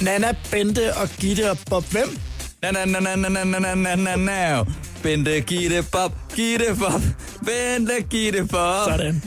[0.00, 1.84] Nana, Bente og Gitte og Bob.
[1.90, 2.18] Hvem?
[2.62, 4.64] Nana, nana, nana, nana, nana, nana.
[5.02, 6.12] Bente, Gitte, Bob.
[6.36, 7.02] Gitte, Bob.
[7.46, 8.90] Bente, Gitte, Bob.
[8.90, 9.22] Sådan.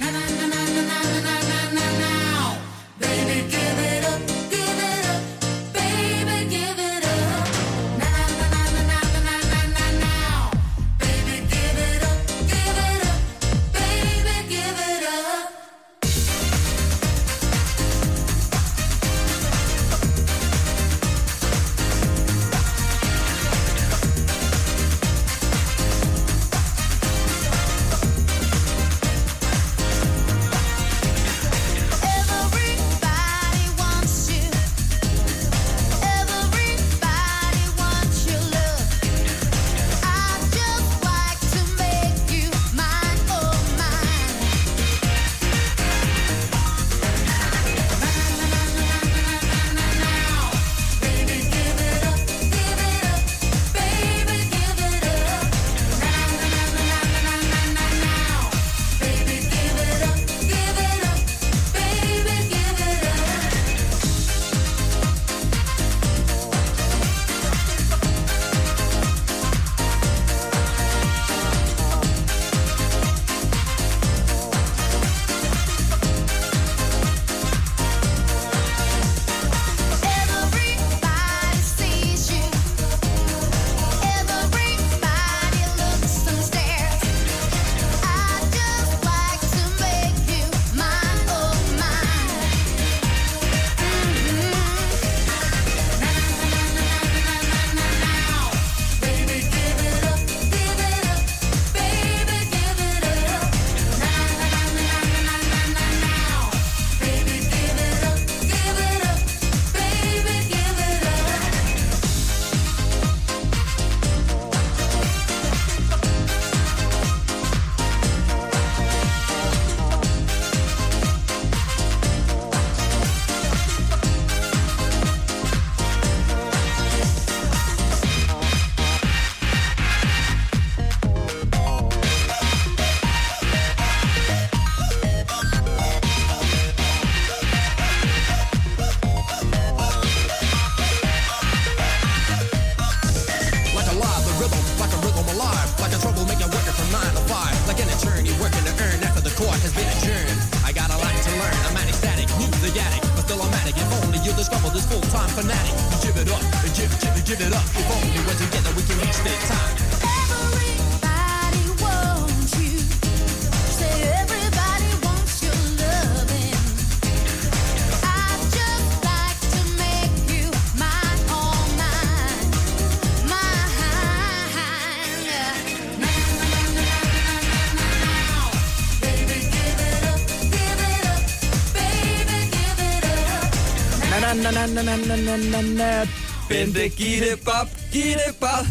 [184.67, 186.05] na, na, na, na, na, na, na.
[186.47, 188.65] Bente, Gitte, Bob, Gitte, Bob.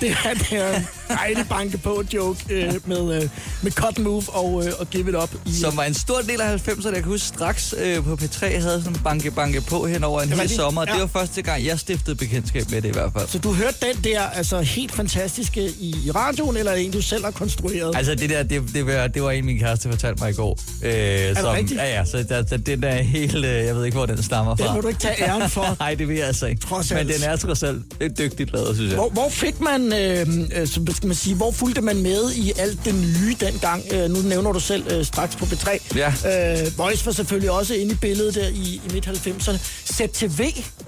[0.00, 3.28] det er, det dejlig banke på joke øh, med, øh,
[3.62, 5.30] med Cut Move og, øh, og Give It Up.
[5.46, 6.86] I, Som var en stor del af 90'erne.
[6.86, 10.28] Jeg kan huske straks øh, på P3 havde sådan banke banke på hen over en
[10.28, 10.84] hel sommer.
[10.88, 10.92] Ja.
[10.92, 13.28] Det var første gang, jeg stiftede bekendtskab med det i hvert fald.
[13.28, 17.30] Så du hørte den der altså helt fantastiske i, radioen, eller en, du selv har
[17.30, 17.96] konstrueret?
[17.96, 20.58] Altså det der, det, det, var, det var en, min kæreste fortalte mig i går.
[20.82, 21.80] Øh, er det rigtigt?
[21.80, 24.56] Ja, ja, så der, der, den er helt, øh, jeg ved ikke, hvor den stammer
[24.56, 24.66] fra.
[24.66, 25.76] Den må du ikke tage æren for.
[25.80, 26.60] Nej, det vil jeg altså ikke.
[26.60, 27.08] Trods Men alt.
[27.08, 27.82] den er trods alt
[28.18, 28.98] dygtigt lavet, synes jeg.
[28.98, 30.26] Hvor, hvor fik man, øh,
[30.60, 30.66] øh,
[30.98, 33.82] skal man sige, hvor fulgte man med i alt det nye dengang?
[33.92, 35.96] Øh, nu nævner du selv øh, straks på B3.
[35.96, 36.08] Ja.
[36.08, 39.58] Øh, Voice var selvfølgelig også inde i billedet der i, i midt-90'erne.
[39.92, 40.40] ZTV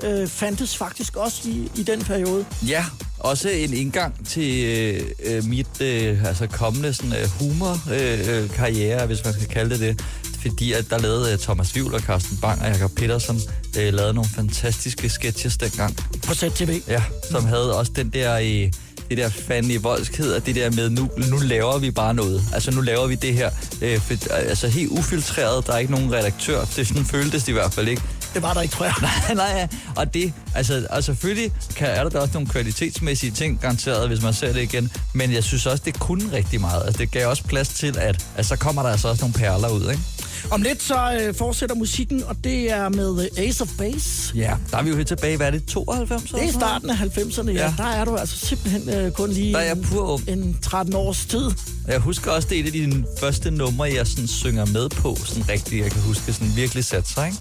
[0.02, 2.44] øh, fandtes faktisk også i, i den periode.
[2.68, 2.84] Ja,
[3.18, 9.06] også en indgang til øh, øh, mit øh, altså kommende sådan, øh, humor-karriere, øh, karriere,
[9.06, 10.04] hvis man skal kalde det det.
[10.40, 13.40] Fordi at der lavede øh, Thomas Vivl og Carsten Bang og Jacob Petersen
[13.78, 15.96] øh, lavede nogle fantastiske sketches dengang.
[16.26, 16.80] På ZTV.
[16.88, 18.38] Ja, som havde også den der...
[18.38, 18.72] Øh,
[19.10, 22.42] det der fandme voldskhed, og det der med, nu, nu laver vi bare noget.
[22.54, 23.50] Altså, nu laver vi det her.
[23.82, 25.66] Øh, for, altså, helt ufiltreret.
[25.66, 26.64] Der er ikke nogen redaktør.
[26.76, 28.02] Det sådan føltes det i hvert fald ikke.
[28.34, 28.94] Det var der ikke, tror jeg.
[29.02, 29.68] Nej, nej, ja.
[29.96, 34.22] og det, altså, og selvfølgelig kan, er der da også nogle kvalitetsmæssige ting, garanteret, hvis
[34.22, 36.82] man ser det igen, men jeg synes også, det kunne rigtig meget.
[36.86, 39.68] Altså, det gav også plads til, at altså, så kommer der altså også nogle perler
[39.68, 40.02] ud, ikke?
[40.50, 44.32] Om lidt så øh, fortsætter musikken, og det er med øh, Ace of Base.
[44.34, 46.30] Ja, der er vi jo helt tilbage, hvad er det, 92?
[46.30, 47.62] Det er starten af 90'erne, ja.
[47.62, 47.74] Ja.
[47.76, 50.28] Der er du altså simpelthen øh, kun lige Der er jeg pur ung.
[50.28, 51.50] en 13 års tid.
[51.88, 55.16] Jeg husker også, det er et af de første numre, jeg sådan synger med på,
[55.24, 57.38] sådan rigtigt, jeg kan huske, sådan virkelig sat sig, ikke?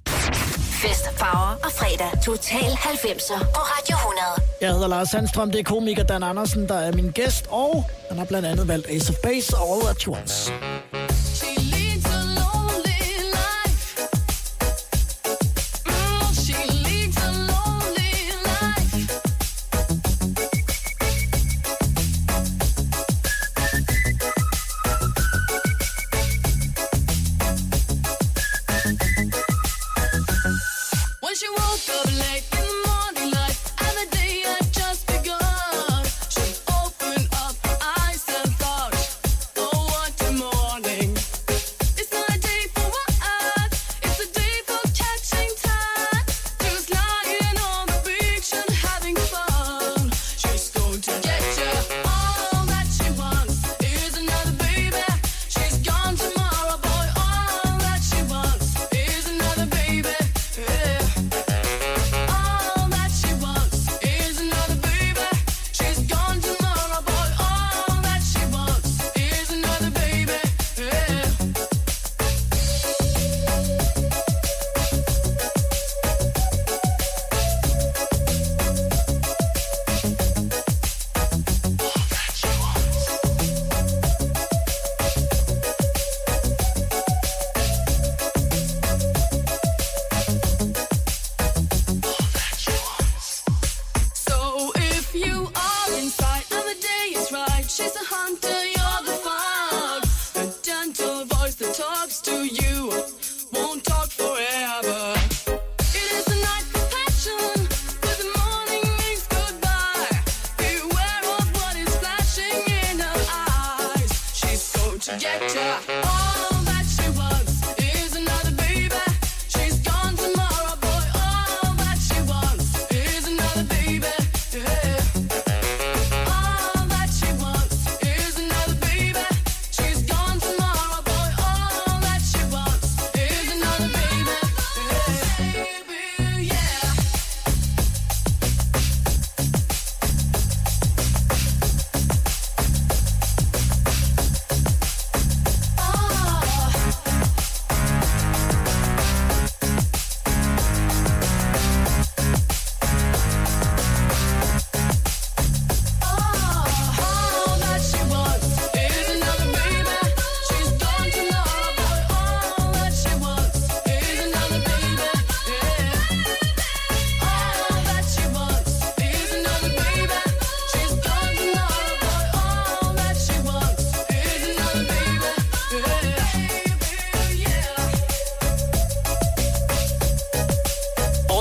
[0.81, 2.23] Fest, farver og fredag.
[2.25, 4.49] Total 90'er på Radio 100.
[4.61, 8.17] Jeg hedder Lars Sandstrøm, det er komiker Dan Andersen, der er min gæst, og han
[8.17, 10.51] har blandt andet valgt Ace of Base og All At Once.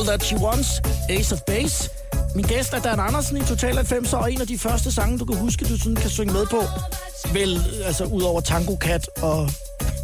[0.09, 0.69] That She Wants,
[1.11, 1.91] Ace of Base.
[2.35, 5.25] Min gæst er Dan Andersen i Total 90, og en af de første sange, du
[5.25, 6.63] kan huske, du sådan kan synge med på.
[7.33, 9.51] Vel, altså ud over Tango Cat og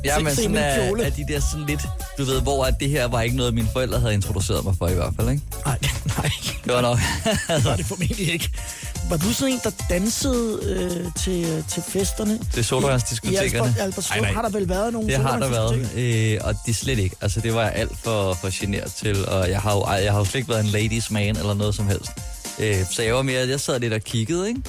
[0.05, 1.05] Ja, men sådan er, kjole.
[1.05, 1.81] er de der sådan lidt,
[2.19, 4.89] du ved, hvor at det her var ikke noget, mine forældre havde introduceret mig for
[4.89, 5.43] i hvert fald, ikke?
[5.67, 5.79] Nej,
[6.19, 6.31] nej,
[6.65, 6.99] Det var nok.
[7.49, 8.51] det var det formentlig ikke.
[9.11, 12.39] Var du sådan en, der dansede øh, til, til festerne?
[12.53, 13.69] Til I sodavandsdiskotekerne?
[13.69, 16.77] Albert, Albertslund Ej, har der vel været nogle Det har der været, øh, og det
[16.77, 17.17] slet ikke.
[17.21, 20.19] Altså, det var jeg alt for, for generet til, og jeg har, jo, jeg har
[20.19, 22.11] jo slet ikke været en ladies man eller noget som helst.
[22.59, 24.61] Øh, så jeg var mere, jeg sad lidt og kiggede, ikke?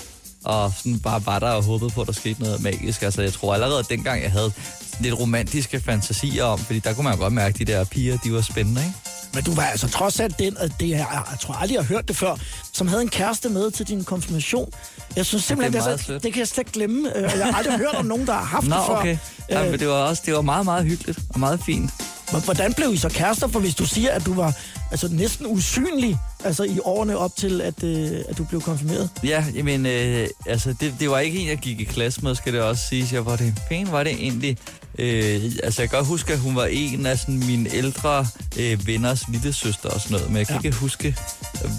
[0.43, 3.01] Og sådan bare var der og håbede på, at der skete noget magisk.
[3.01, 4.51] Altså, jeg tror allerede dengang, jeg havde
[4.99, 8.33] lidt romantiske fantasier om, fordi der kunne man godt mærke, at de der piger, de
[8.33, 9.14] var spændende, ikke?
[9.35, 11.87] Men du var altså trods alt den, og det er, jeg tror aldrig, jeg har
[11.95, 12.35] hørt det før,
[12.73, 14.69] som havde en kæreste med til din konfirmation.
[15.15, 17.17] Jeg synes simpelthen, Det er det, kan jeg slet ikke glemme.
[17.17, 18.95] Øh, Jeg har aldrig hørt om nogen, der har haft Nå, det før.
[18.95, 19.17] okay.
[19.49, 21.91] Ja, Øh, men det var også det var meget, meget hyggeligt og meget fint.
[22.29, 23.47] Hvor- Hvordan blev I så kærester?
[23.47, 24.53] For hvis du siger, at du var
[24.91, 29.09] altså, næsten usynlig altså, i årene op til, at, øh, at du blev konfirmeret.
[29.23, 32.53] Ja, jamen, øh, altså, det, det var ikke en, jeg gik i klasse med, skal
[32.53, 33.13] det også siges.
[33.13, 34.57] Jeg var det pæn, var det egentlig.
[34.99, 38.27] Øh, altså, jeg kan godt huske, at hun var en af sådan, mine ældre
[38.57, 40.67] øh, venners lille søster og sådan noget, men jeg kan Ja.
[40.67, 41.15] ikke huske,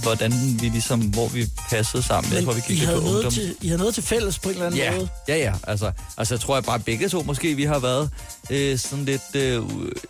[0.03, 2.33] hvordan vi ligesom, hvor vi passede sammen.
[2.33, 3.33] Jeg tror, vi I gik lidt havde, på noget ungdom.
[3.33, 5.09] til, I havde noget til fælles på en eller anden Ja, måde.
[5.29, 5.53] ja, ja.
[5.67, 8.11] Altså, altså, jeg tror jeg bare begge to måske, vi har været
[8.51, 9.62] øh, sådan lidt øh,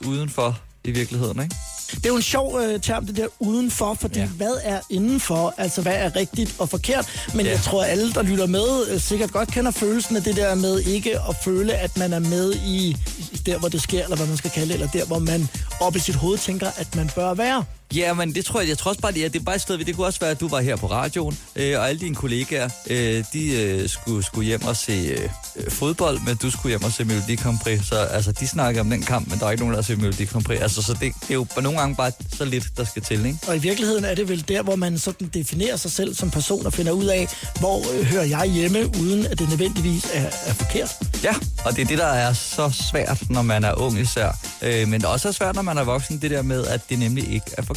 [0.05, 1.55] udenfor i virkeligheden, ikke?
[1.95, 4.27] Det er jo en sjov øh, term, det der udenfor, fordi ja.
[4.27, 5.55] Hvad er indenfor?
[5.59, 7.07] Altså, hvad er rigtigt og forkert?
[7.35, 7.53] Men ja.
[7.53, 10.55] Jeg tror, at alle, der lytter med, øh, sikkert godt kender følelsen af det der
[10.55, 12.97] med ikke at føle, at man er med i
[13.33, 15.49] i der, hvor det sker, eller hvad man skal kalde det, eller der, hvor man
[15.81, 17.65] op i sit hoved tænker, at man bør være.
[17.95, 19.61] Ja, men det tror jeg, jeg tror også bare, det er, det er bare et
[19.61, 22.15] sted, det kunne også være, at du var her på radioen, øh, og alle dine
[22.15, 26.85] kollegaer, øh, de øh, skulle, skulle hjem og se øh, fodbold, men du skulle hjem
[26.85, 29.51] og se Melodi Grand Prix, så altså, de snakker om den kamp, men der er
[29.51, 31.79] ikke nogen, der har set Melodi Grand Prix, altså, så det, det er jo nogle
[31.79, 33.39] gange bare så lidt, der skal til, ikke?
[33.49, 36.67] Og i virkeligheden er det vel der, hvor man sådan definerer sig selv som person
[36.67, 37.29] og finder ud af,
[37.61, 40.97] hvor øh, hører jeg hjemme, uden at det nødvendigvis er, er forkert.
[41.25, 41.35] Ja,
[41.65, 45.01] og det er det, der er så svært, når man er ung især, øh, men
[45.01, 47.47] det er også svært, når man er voksen, det der med, at det nemlig ikke
[47.59, 47.76] er forkert.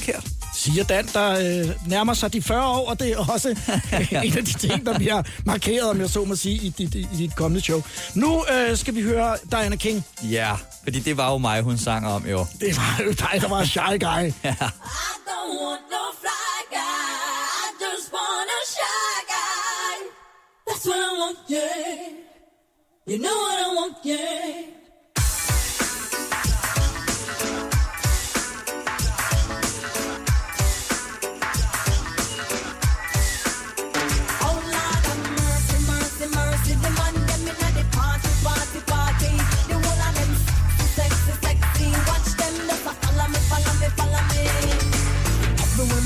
[0.56, 3.50] Siger Dan, der øh, nærmer sig de 40 år, og det er også
[4.24, 7.08] en af de ting, der bliver markeret, om jeg så må sige, i dit, i
[7.18, 7.82] dit kommende show.
[8.16, 10.06] Nu øh, skal vi høre Diana King.
[10.24, 12.46] Ja, fordi det var jo mig, hun sang om, jo.
[12.60, 14.24] Det var jo dig, der var shy guy.
[14.28, 17.10] I don't want no fly guy.
[17.64, 19.96] I just want a shy guy.
[20.68, 23.12] That's what I want, yeah.
[23.12, 24.79] You know what I want, yeah.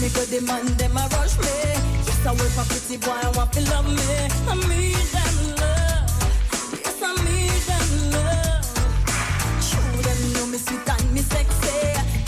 [0.04, 1.56] Me go, the man them a rush me.
[2.04, 4.14] Yes, I wait for pretty boy, I want to love me.
[4.52, 6.12] I need them love.
[6.84, 8.68] Yes, I need them love.
[9.64, 11.80] Show them know me sweet and me sexy.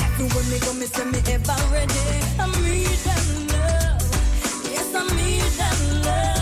[0.05, 2.07] Everywhere me go, me say me ever ready.
[2.39, 4.03] I need them love.
[4.71, 6.34] Yes, I need them love.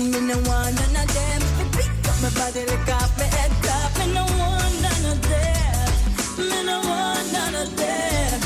[0.00, 1.40] Man, me no want none of them.
[1.58, 3.98] Me pick up my body, lick off my head top.
[3.98, 5.88] Me no want none of them.
[6.38, 8.40] Me no want none of them.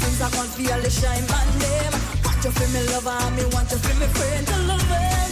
[0.00, 1.92] Things I can't feel the shine man them.
[2.24, 5.31] Want you feel me lover, me want you feel me friend till the very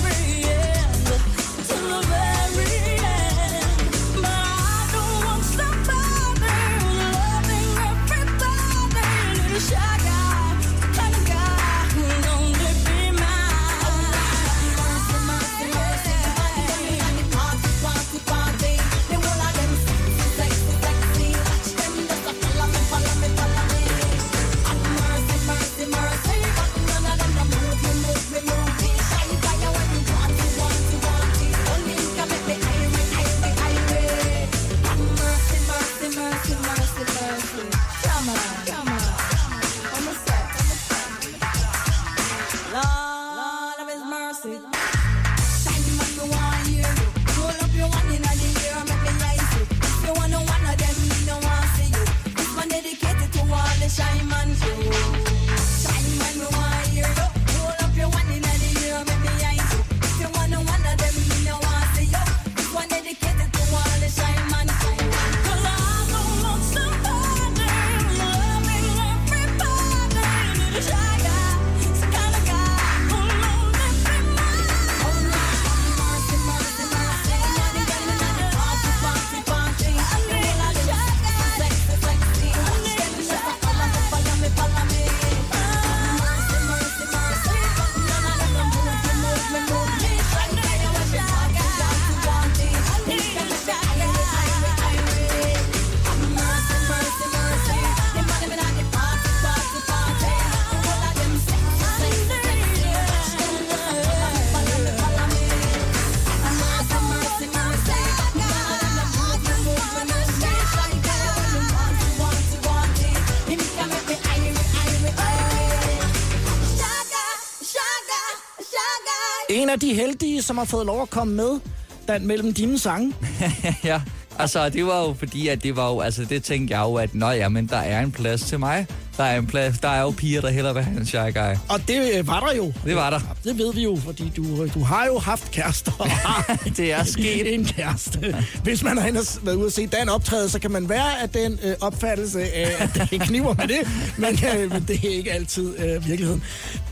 [120.44, 121.60] som har fået lov at komme med
[122.08, 123.14] Dan, mellem dine sange.
[123.84, 124.00] ja,
[124.38, 127.14] altså det var jo fordi, at det var jo, altså det tænkte jeg jo, at
[127.14, 128.86] nå ja, men der er en plads til mig.
[129.16, 131.56] Der er en plads, der er jo piger, der hellere vil have en shy guy.
[131.68, 132.72] Og det øh, var der jo.
[132.84, 133.20] Det var der.
[133.44, 135.92] Det ved vi jo, fordi du, du har jo haft kærester.
[136.76, 137.54] Det er sket.
[137.54, 138.44] En kæreste.
[138.62, 141.58] Hvis man har været ude og se Dan optræde, så kan man være af den
[141.64, 143.88] øh, opfattelse af, at det kniver med det.
[144.18, 146.42] Men, øh, men det er ikke altid øh, virkeligheden.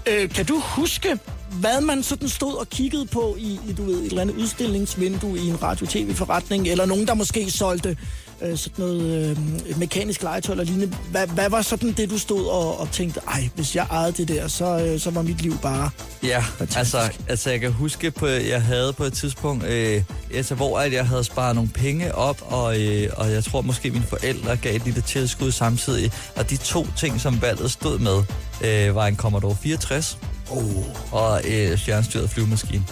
[0.06, 1.18] Øh, kan du huske,
[1.60, 5.38] hvad man sådan stod og kiggede på i, i du ved, et eller andet udstillingsvindue
[5.38, 7.96] i en radio-tv-forretning, eller nogen, der måske solgte
[8.42, 9.36] øh, sådan noget
[9.68, 10.96] øh, mekanisk legetøj eller lignende.
[11.10, 14.28] Hvad, hvad var sådan det, du stod og, og tænkte, ej, hvis jeg ejede det
[14.28, 15.90] der, så, øh, så var mit liv bare...
[16.22, 16.78] Ja, Fantastisk.
[16.78, 20.02] altså, altså jeg kan huske, på, jeg havde på et tidspunkt, øh,
[20.34, 23.90] altså, hvor at jeg havde sparet nogle penge op, og, øh, og jeg tror måske
[23.90, 26.12] mine forældre gav et lille tilskud samtidig.
[26.36, 28.22] Og de to ting, som valget stod med,
[28.64, 30.18] øh, var en Commodore 64
[30.50, 31.12] Oh.
[31.12, 32.84] og øh, fjernstyret flyvemaskine.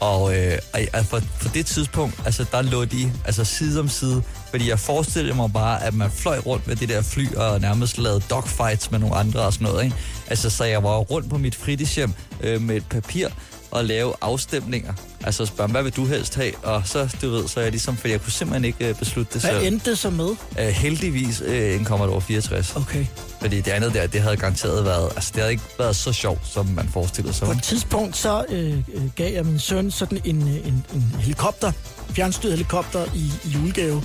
[0.00, 3.88] Og, øh, og altså, for, for det tidspunkt, altså der lå de altså side om
[3.88, 7.60] side, fordi jeg forestillede mig bare, at man fløj rundt med det der fly og
[7.60, 9.84] nærmest lavede dogfights med nogle andre og sådan noget.
[9.84, 9.96] Ikke?
[10.28, 13.28] Altså så jeg var rundt på mit fritidshjem øh, med et papir
[13.74, 14.92] og lave afstemninger.
[15.24, 16.52] Altså spørge, hvad vil du helst have?
[16.62, 19.34] Og så, du ved, så er jeg ligesom, fordi jeg kunne simpelthen ikke øh, beslutte
[19.34, 19.72] det Hvad selv.
[19.72, 20.28] endte det så med?
[20.60, 22.76] Øh, heldigvis øh, en Commodore 64.
[22.76, 23.06] Okay.
[23.40, 26.48] Fordi det andet der, det havde garanteret været, altså det havde ikke været så sjovt,
[26.48, 27.46] som man forestillede sig.
[27.46, 31.72] På et tidspunkt så øh, øh, gav jeg min søn sådan en, en, en helikopter,
[32.10, 34.02] fjernstyret helikopter i, i julegave.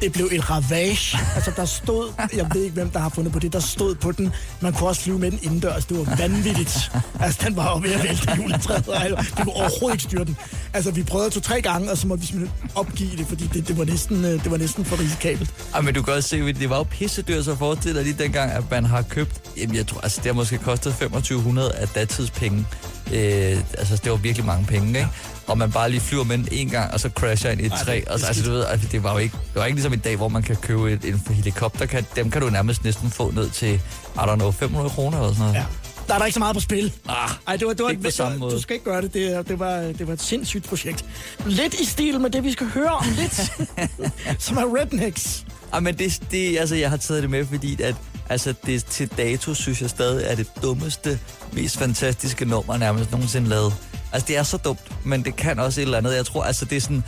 [0.00, 1.18] Det blev et ravage.
[1.34, 4.12] Altså, der stod, jeg ved ikke, hvem der har fundet på det, der stod på
[4.12, 5.84] den, man kunne også flyve med den indendørs.
[5.84, 6.92] Det var vanvittigt.
[7.20, 9.12] Altså, den var jo ved at vælte juletræet.
[9.12, 9.24] og.
[9.24, 10.36] Vi kunne overhovedet ikke styre den.
[10.74, 13.84] Altså, vi prøvede to-tre gange, og så måtte vi opgive det, fordi det, det, var,
[13.84, 15.50] næsten, øh, det var næsten for risikabelt.
[15.74, 18.52] Ej, men du kan også se, det var jo pissedyrt, så forestil dig lige dengang,
[18.52, 22.66] at man har købt, jamen jeg tror, altså det har måske kostet 2500 af datidspenge.
[23.12, 25.08] Øh, altså det var virkelig mange penge, ikke?
[25.46, 27.72] Og man bare lige flyver med den en gang, og så crasher ind i et
[27.72, 27.94] Ej, træ.
[27.94, 29.92] det Og så, altså, du ved, altså, det var jo ikke, det var ikke ligesom
[29.92, 31.86] i dag, hvor man kan købe et, en helikopter.
[31.86, 35.32] Kan, dem kan du nærmest næsten få ned til, I don't know, 500 kroner eller
[35.32, 35.54] sådan noget.
[35.54, 35.64] Ja.
[36.08, 36.92] Der er der ikke så meget på spil.
[37.08, 38.54] Ah, Ej, det var, det var, ikke på samme måde.
[38.54, 39.14] Du skal ikke gøre det.
[39.14, 41.04] Det, det, var, det var et sindssygt projekt.
[41.46, 43.52] Lidt i stil med det, vi skal høre om lidt,
[44.44, 45.44] som er Rednecks.
[45.72, 47.94] Ej, men det, det, altså, jeg har taget det med, fordi at,
[48.30, 51.20] altså, det til dato, synes jeg stadig er det dummeste,
[51.52, 53.74] mest fantastiske nummer nærmest nogensinde lavet.
[54.12, 56.16] Altså, det er så dumt, men det kan også et eller andet.
[56.16, 57.04] Jeg tror, altså, det er sådan...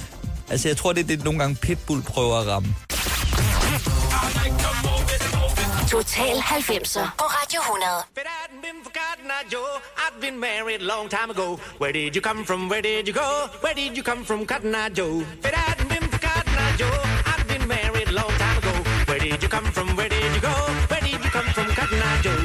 [0.50, 2.74] Altså, jeg tror, det er det, nogle gange Pitbull prøver at ramme.
[5.90, 8.04] Total 90'er på Radio 100.
[8.16, 11.58] If it hadn't been married a long time ago.
[11.78, 12.68] Where did you come from?
[12.68, 13.48] Where did you go?
[13.62, 15.20] Where did you come from, Cotton Eye Joe?
[15.20, 16.98] If it hadn't been for Cotton Eye Joe,
[17.30, 18.72] I'd been married a long time ago.
[19.08, 19.96] Where did you come from?
[19.96, 20.25] Where did
[21.30, 22.35] come from, Cotton Eye Joe?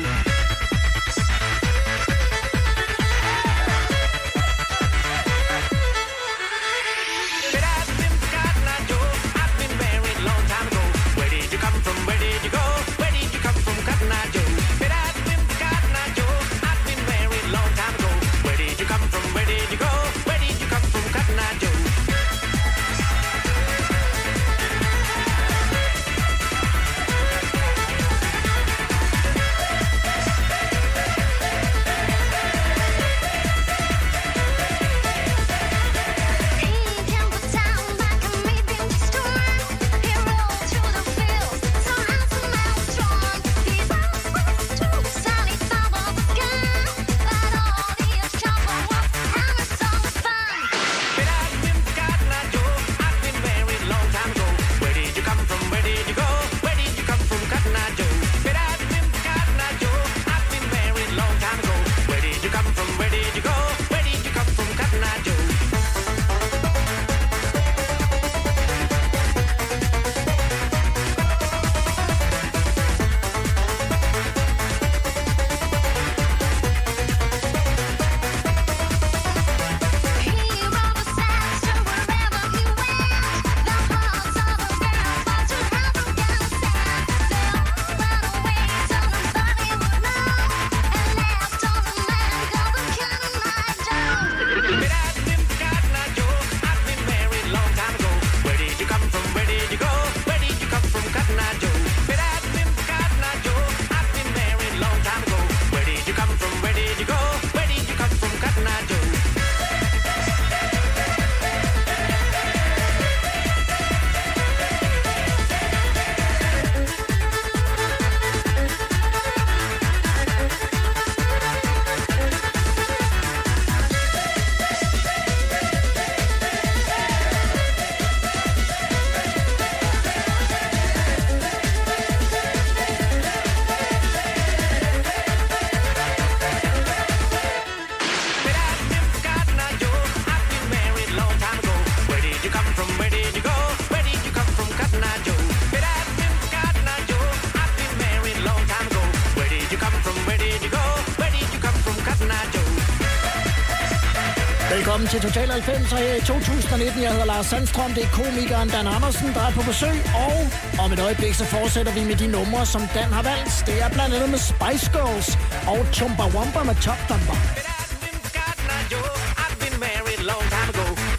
[155.02, 157.04] Velkommen til Total 90 her i 2019.
[157.04, 157.92] Jeg hedder Lars Sandstrøm.
[157.98, 159.96] Det er komikeren Dan Andersen, der er på besøg.
[160.28, 160.38] Og
[160.84, 163.54] om et øjeblik, så fortsætter vi med de numre, som Dan har valgt.
[163.68, 165.28] Det er blandt andet med Spice Girls
[165.74, 167.38] og Chumba Wumba med Top Dumper.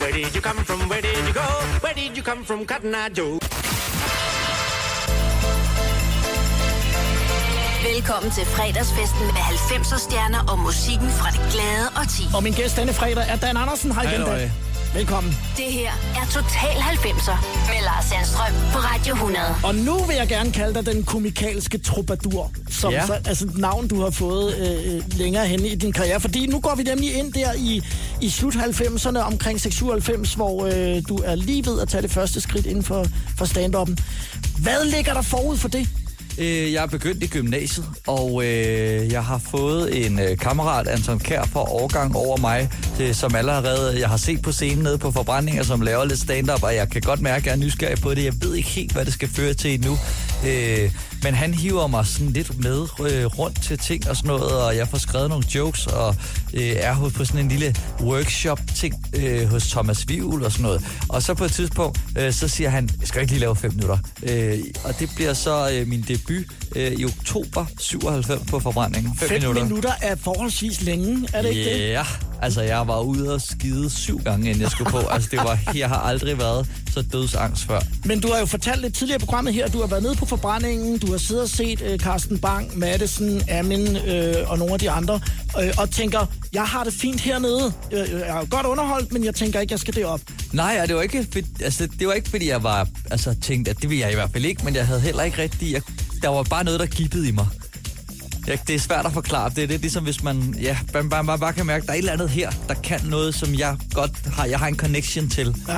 [0.02, 0.80] Where did you come from?
[0.90, 1.48] Where did you go?
[1.84, 3.41] Where did you come from, Cotton Eye Joe?
[7.94, 12.22] Velkommen til fredagsfesten med 90'er stjerner og musikken fra det glade og 10.
[12.36, 13.92] Og min gæst denne fredag er Dan Andersen.
[13.92, 14.20] Hej igen.
[14.26, 14.50] Dan.
[14.94, 15.32] Velkommen.
[15.56, 15.90] Det her
[16.20, 17.36] er Total 90'er
[17.70, 19.44] med Lars Sandstrøm på Radio 100.
[19.64, 23.06] Og nu vil jeg gerne kalde dig den komikalske troubadour, som Ja.
[23.06, 26.20] så, altså et navn, du har fået øh, længere hen i din karriere.
[26.20, 27.82] Fordi nu går vi nemlig ind der i,
[28.20, 32.40] i slut 90'erne, omkring 96, hvor øh, du er lige ved at tage det første
[32.40, 33.06] skridt inden for,
[33.38, 33.94] for stand-up'en.
[34.62, 35.88] Hvad ligger der forud for det?
[36.38, 41.18] Øh, jeg er begyndt i gymnasiet, og øh, jeg har fået en øh, kammerat, Anton
[41.18, 42.70] Kær, fra årgang over mig,
[43.00, 46.62] øh, som allerede jeg har set på scenen nede på forbrændinger, som laver lidt stand-up,
[46.62, 48.24] og jeg kan godt mærke, at jeg er nysgerrig på det.
[48.24, 49.98] Jeg ved ikke helt, hvad det skal føre til endnu.
[50.46, 50.90] Øh,
[51.22, 54.76] men han hiver mig sådan lidt med øh, rundt til ting og sådan noget, og
[54.76, 56.16] jeg får skrevet nogle jokes, og
[56.54, 60.84] øh, er hos på sådan en lille workshop-ting øh, hos Thomas Vivl og sådan noget.
[61.08, 63.72] Og så på et tidspunkt, øh, så siger han, jeg skal ikke lige lave fem
[63.74, 63.98] minutter.
[64.22, 66.44] Øh, og det bliver så øh, min debut
[66.76, 69.16] øh, i oktober 97 på forbrændingen.
[69.16, 69.62] Fem, Fem minutter.
[69.64, 71.88] minutter er forholdsvis længe, er det ikke det?
[71.90, 72.04] Ja,
[72.42, 74.98] altså jeg var ude og skide syv gange, inden jeg skulle på.
[74.98, 77.80] Altså det var, jeg har aldrig været så dødsangst før.
[78.04, 80.14] Men du har jo fortalt lidt tidligere i programmet her, at du har været nede
[80.14, 84.72] på forbrændingen, du har siddet og set øh, Carsten Bang, Madison, Amin øh, og nogle
[84.72, 85.20] af de andre,
[85.62, 87.72] øh, og tænker, jeg har det fint hernede.
[87.92, 90.20] Øh, jeg er godt underholdt, men jeg tænker ikke, jeg skal derop.
[90.52, 91.26] Nej, og det var ikke,
[91.60, 94.30] altså, det var ikke fordi jeg var altså, tænkt, at det ville jeg i hvert
[94.32, 95.82] fald ikke, men jeg havde heller ikke rigtig, jeg,
[96.22, 97.46] der var bare noget, der gibbede i mig.
[98.46, 99.50] Jeg, det er svært at forklare.
[99.50, 101.92] Det er lidt ligesom, hvis man, ja, man bare, bare, bare kan mærke, at der
[101.92, 104.76] er et eller andet her, der kan noget, som jeg godt har, jeg har en
[104.76, 105.56] connection til.
[105.68, 105.76] Ja.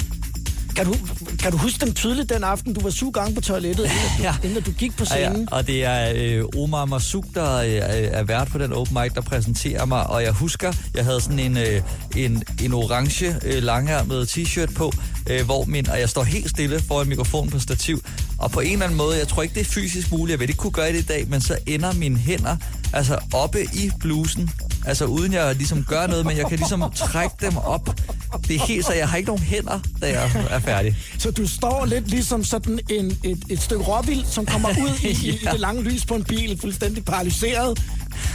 [0.76, 0.94] Kan du,
[1.38, 4.22] kan du huske den tydeligt den aften, du var syv gange på toilettet, inden, du,
[4.22, 4.34] Ja.
[4.44, 5.28] inden du gik på Ja, ja.
[5.30, 5.48] scenen?
[5.52, 7.70] Og det er øh, Omar Masuk, der øh,
[8.12, 10.06] er vært på den open mic, der præsenterer mig.
[10.06, 11.82] Og jeg husker, jeg havde sådan en, øh,
[12.16, 14.92] en, en orange øh, langærmet t-shirt på,
[15.30, 18.04] øh, hvor min, og jeg står helt stille foran mikrofonen på stativ.
[18.38, 20.48] Og på en eller anden måde, jeg tror ikke, det er fysisk muligt, jeg vil
[20.48, 22.56] ikke kunne gøre det i dag, men så ender mine hænder
[22.92, 24.50] altså oppe i blusen.
[24.86, 28.00] Altså uden jeg ligesom gør noget, men jeg kan ligesom trække dem op.
[28.48, 30.96] Det er helt så, jeg har ikke nogen hænder, da jeg er færdig.
[31.18, 35.08] Så du står lidt ligesom sådan en, et, et stykke råvild, som kommer ud i,
[35.08, 35.50] i, i Ja.
[35.50, 37.82] det lange lys på en bil, fuldstændig paralyseret,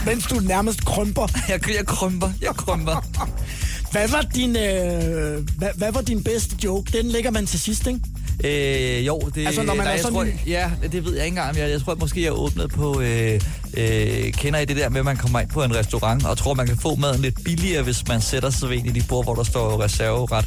[0.05, 1.27] mens du nærmest krymper.
[1.49, 3.07] Jeg, jeg krymper, jeg krymper.
[3.91, 6.97] Hvad var din, øh, hvad, hvad var din bedste joke?
[6.97, 7.99] Den lægger man til sidst, ikke?
[8.43, 10.31] Øh, jo, det, Altså, når man er jeg sådan tror, ny?
[10.47, 11.57] Ja, det ved jeg ikke engang.
[11.57, 13.01] Jeg, jeg tror at måske, jeg åbnede på...
[13.01, 13.41] Øh,
[13.77, 16.53] øh, kender I det der med, at man kommer ind på en restaurant og tror,
[16.53, 19.25] man kan få maden lidt billigere, hvis man sætter sig ved en i de bord,
[19.25, 20.45] hvor der står reserveret?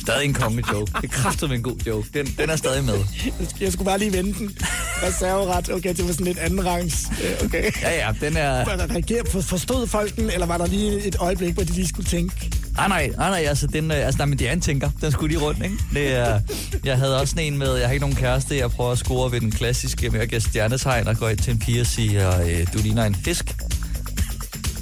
[0.00, 0.92] Stadig en kongejoke.
[1.02, 2.08] Det er kraftigt en god joke.
[2.14, 2.94] Den, den er stadig med.
[3.60, 4.56] Jeg skulle bare lige vende den.
[5.02, 5.70] Reserveret.
[5.70, 7.06] Okay, det var sådan lidt anden rangs.
[7.24, 7.70] Øh, Okay.
[7.82, 8.64] Ja, ja, den er...
[8.64, 11.72] Var der reageret, for- forstod folk den, eller var der lige et øjeblik, hvor de
[11.72, 12.50] lige skulle tænke?
[12.78, 14.90] Ah, nej, nej, nej, nej, altså, den, øh, altså, nej, men det er en tænker.
[15.00, 15.76] Den skulle lige rundt, ikke?
[15.94, 16.40] Det er,
[16.84, 19.40] jeg havde også en med, jeg har ikke nogen kæreste, jeg prøver at score ved
[19.40, 22.66] den klassiske med at giver stjernetegn og går ind til en pige og siger, øh,
[22.72, 23.56] du ligner en fisk.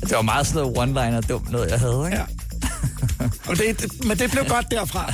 [0.00, 2.18] Det var meget sådan noget one-liner dumt noget, jeg havde, ikke?
[2.18, 2.24] Ja.
[3.48, 5.12] Og det, men det blev godt derfra.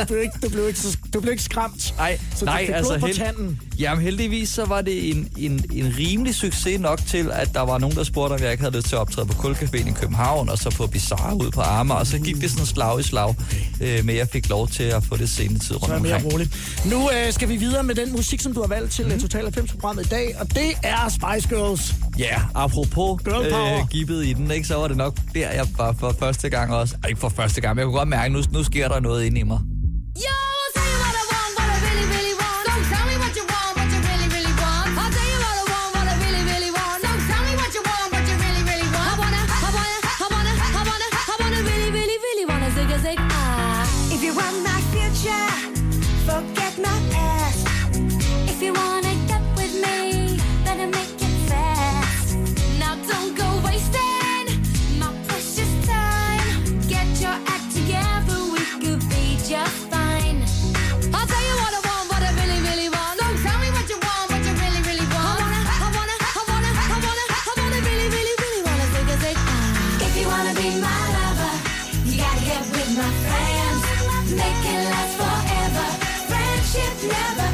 [0.00, 1.94] Du blev ikke, du blev ikke, så- du blev ikke skræmt.
[1.96, 3.60] Nej, Så nej, fik altså på held- tanden.
[3.78, 7.78] Jamen heldigvis så var det en, en, en rimelig succes nok til, at der var
[7.78, 10.48] nogen, der spurgte, om jeg ikke havde lyst til at optræde på Kulcaféen i København,
[10.48, 13.34] og så på Bizarre ud på Amager, og så gik det sådan slag i slag,
[13.80, 16.32] øh, men jeg fik lov til at få det scenetid Så rundt er mere omkring.
[16.32, 16.50] roligt.
[16.86, 19.20] Nu øh, skal vi videre med den musik, som du har valgt til mm.
[19.20, 21.94] Total 90-programmet i dag, og det er Spice Girls.
[22.18, 25.92] Ja, yeah, apropos øh, gibbet i den, ikke, så var det nok der, jeg var
[25.92, 26.96] for første gang også.
[27.02, 29.00] Ej, ikke for første gang, men jeg kunne godt mærke, at nu, nu sker der
[29.00, 29.58] noget inde i mig.
[30.16, 30.53] Yo,
[72.62, 73.82] with my friends.
[74.30, 75.86] Make it last forever.
[76.28, 77.53] Friendship never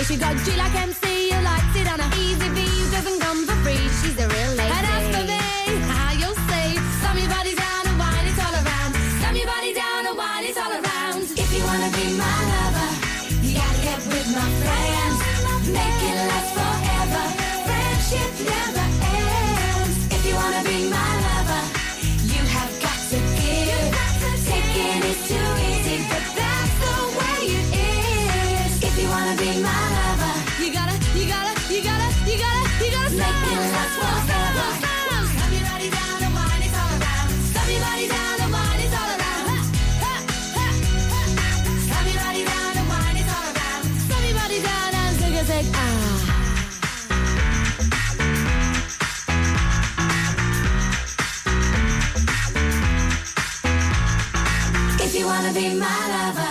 [0.00, 0.44] likes it in your face.
[0.44, 0.99] You got G like MC,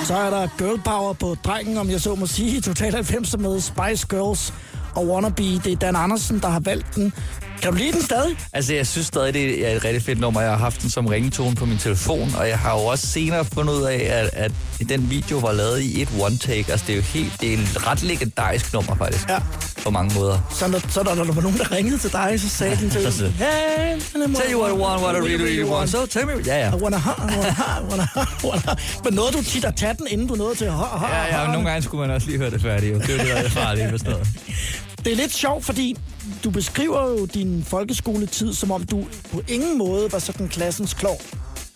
[0.04, 3.38] Så er der girl power på drengen, om jeg så må sige, i Total 90
[3.38, 4.54] med Spice Girls
[4.96, 5.44] og Wannabe.
[5.44, 7.14] Det er Dan Andersen, der har valgt den.
[7.62, 8.38] Kan du lide den stadig?
[8.54, 10.42] Altså, jeg synes stadig, det er et rigtig fedt nummer.
[10.42, 13.46] Jeg har haft den som ringetone på min telefon, og jeg har jo også senere
[13.46, 14.52] fundet ud af, at, at
[14.90, 16.72] den video var lavet i et one-take.
[16.72, 19.30] Altså, det er jo helt, det er et ret legendarisk nummer, faktisk.
[19.30, 19.40] Ja.
[19.84, 20.40] På mange måder.
[20.52, 23.14] Så når, så når der var nogen, der ringede til dig, så sagde den til
[23.14, 24.00] siger- hey,
[24.36, 25.90] Tell you what I want, what I really, really want.
[25.90, 26.34] So tell me...
[26.46, 26.78] Ja, ja.
[26.78, 28.76] I wanna ha, I wanna ha, I wanna ha, I wanna ha.
[29.04, 31.52] Men nåede du tit at tage den, inden du nåede til ha, ha, Ja, ja,
[31.52, 32.96] nogle gange skulle man også lige høre det færdigt.
[32.96, 34.28] Det er jo det, der er farligt forstået.
[35.10, 35.98] Det er lidt sjovt, fordi
[36.44, 41.22] du beskriver jo din folkeskoletid, som om du på ingen måde var sådan klassens klog.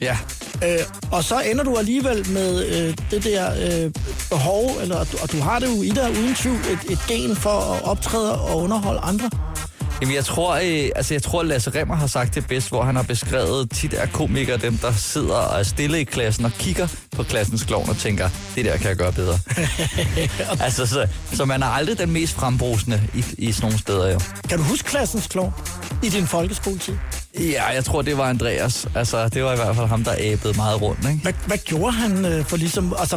[0.01, 0.17] Ja.
[0.63, 0.79] Øh,
[1.11, 3.91] og så ender du alligevel med øh, det der øh,
[4.29, 6.99] behov, eller, og du, og du har det jo i dig uden tvivl, et, et
[7.07, 9.29] gen for at optræde og underholde andre.
[10.03, 12.95] Jamen, jeg tror, øh, altså, jeg tror, Lasse Remmer har sagt det bedst, hvor han
[12.95, 16.87] har beskrevet tit er komikere dem, der sidder og er stille i klassen og kigger
[17.11, 19.39] på klassens klovn og tænker, det der kan jeg gøre bedre.
[20.65, 24.19] altså, så, så man er aldrig den mest frembrusende i, i sådan nogle steder, jo.
[24.49, 25.53] Kan du huske klassens klog
[26.03, 26.95] i din folkeskoletid?
[27.39, 28.87] Ja, jeg tror, det var Andreas.
[28.95, 31.19] Altså, det var i hvert fald ham, der æbede meget rundt, ikke?
[31.23, 32.95] Hvad, hvad gjorde han øh, for ligesom...
[32.99, 33.15] Altså,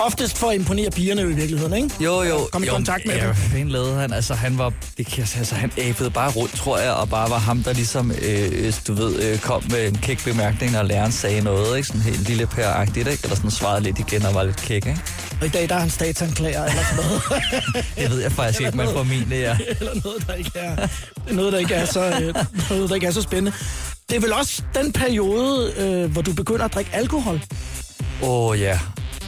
[0.00, 1.90] oftest for at imponere pigerne i virkeligheden, ikke?
[2.00, 2.48] Jo, jo.
[2.52, 3.34] Kom i jo, kontakt med ja, dem.
[3.50, 4.12] hvad lavede han?
[4.12, 4.72] Altså, han var...
[4.98, 8.72] Det altså, han æbede bare rundt, tror jeg, og bare var ham, der ligesom, øh,
[8.86, 11.88] du ved, øh, kom med en kæk bemærkning, og læreren sagde noget, ikke?
[11.88, 13.20] Sådan helt lille pæragtigt, ikke?
[13.22, 15.00] Eller sådan svarede lidt igen og var lidt kæk, ikke?
[15.42, 17.22] Og i dag der er han statsanklager eller sådan noget.
[17.98, 19.56] Det ved jeg faktisk ikke, men for min, det er...
[19.80, 20.88] eller noget, der ikke er,
[21.32, 22.34] noget, der ikke er, så, øh,
[22.70, 23.52] noget, der ikke er så spændende.
[24.08, 27.42] Det er vel også den periode, øh, hvor du begynder at drikke alkohol.
[28.22, 28.78] Åh, oh, ja.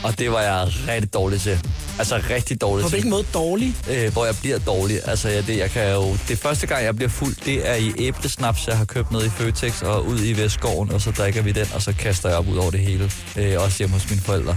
[0.04, 1.60] Og det var jeg rigtig dårlig til.
[1.98, 3.76] Altså rigtig dårlig På hvilken måde dårlig?
[3.90, 5.00] øh, hvor jeg bliver dårlig.
[5.04, 7.92] Altså, ja, det, jeg kan jo, det første gang, jeg bliver fuld, det er i
[7.98, 11.52] æblesnaps, jeg har købt ned i Føtex og ud i Vestskoven, og så drikker vi
[11.52, 13.10] den, og så kaster jeg op ud over det hele.
[13.36, 14.56] Øh, også hjemme hos mine forældre.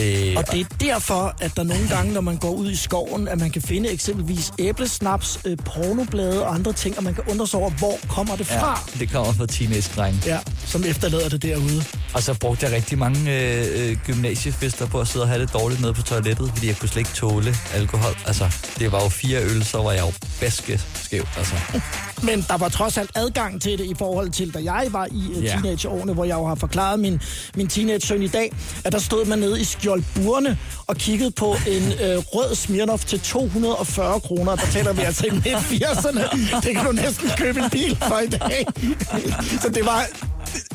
[0.00, 3.28] Øh, Og det er derfor, at der nogle gange, når man går ud i skoven,
[3.28, 7.46] at man kan finde eksempelvis æblesnaps, øh, pornoblade og andre ting, og man kan undre
[7.46, 8.80] sig over, hvor kommer det fra?
[8.94, 10.20] ja, det kommer fra teenage-drenge.
[10.26, 11.84] Ja, som efterlader det derude.
[12.14, 15.52] Og så brugte jeg rigtig mange øh, øh, gymnasiefester på at sidde og have det
[15.52, 18.16] dårligt nede på toilettet, fordi jeg kunne slet ikke tåle alkohol.
[18.26, 21.24] Altså, det var jo fire øl, så var jeg jo baske skæv.
[21.38, 21.54] Altså.
[22.28, 25.40] Men der var trods alt adgang til det i forhold til, da jeg var i
[25.42, 25.50] Ja.
[25.50, 27.20] teenageårene, hvor jeg jo har forklaret min,
[27.54, 28.52] min teenage-søn i dag,
[28.84, 33.20] at der stod man nede i Skjoldburne og kiggede på en øh, rød Smirnoff til
[33.20, 34.56] 240 kroner.
[34.56, 36.60] Der taler vi altså ikke midt 80'erne.
[36.66, 38.66] Det kan du næsten købe en bil for i dag.
[39.62, 40.06] Så det var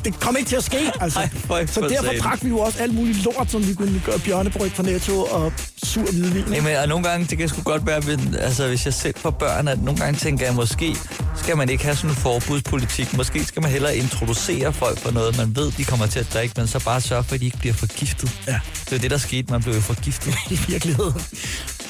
[0.04, 1.18] det kom ikke til at ske, altså.
[1.18, 4.02] Ej, for- så for derfor drak vi jo også alt muligt lort, som vi kunne
[4.06, 5.52] gøre bjørnebryg fra Netto og
[5.84, 6.36] sur hvidvin.
[6.38, 6.54] ikke?
[6.54, 9.30] Jamen, og nogle gange, det kan sgu godt være, men, altså, hvis jeg selv får
[9.30, 10.96] børn, at nogle gange tænker jeg, måske
[11.36, 13.16] skal man ikke have sådan en forbudspolitik.
[13.16, 16.54] Måske skal man hellere introducere folk for noget, man ved, de kommer til at drikke,
[16.56, 18.30] men så bare sørge for, at de ikke bliver forgiftet.
[18.48, 18.60] Ja.
[18.90, 19.50] Det er det, der skete.
[19.52, 20.34] Man blev jo forgiftet.
[20.50, 21.20] i virkeligheden.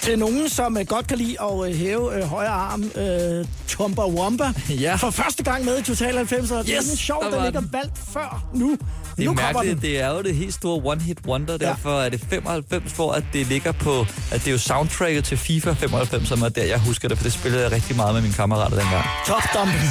[0.03, 4.03] Til nogen, som øh, godt kan lide at øh, hæve øh, højre arm, øh, Tumba
[4.07, 4.44] Wumba.
[4.70, 4.94] Ja.
[4.94, 6.50] For første gang med i Total 90.
[6.50, 7.70] Og det er Yes, lidt sjovt, der den var ikke er den.
[7.72, 8.70] valgt før nu.
[9.16, 9.90] Det nu er kommer mærkeligt, den.
[9.90, 13.46] det er jo det helt store one-hit wonder, derfor er det 95, hvor at det
[13.46, 14.00] ligger på,
[14.32, 17.24] at det er jo soundtracket til FIFA 95, som er der, jeg husker det, for
[17.24, 19.05] det spillede jeg rigtig meget med mine kammerater dengang.
[19.26, 19.88] Top Dumping.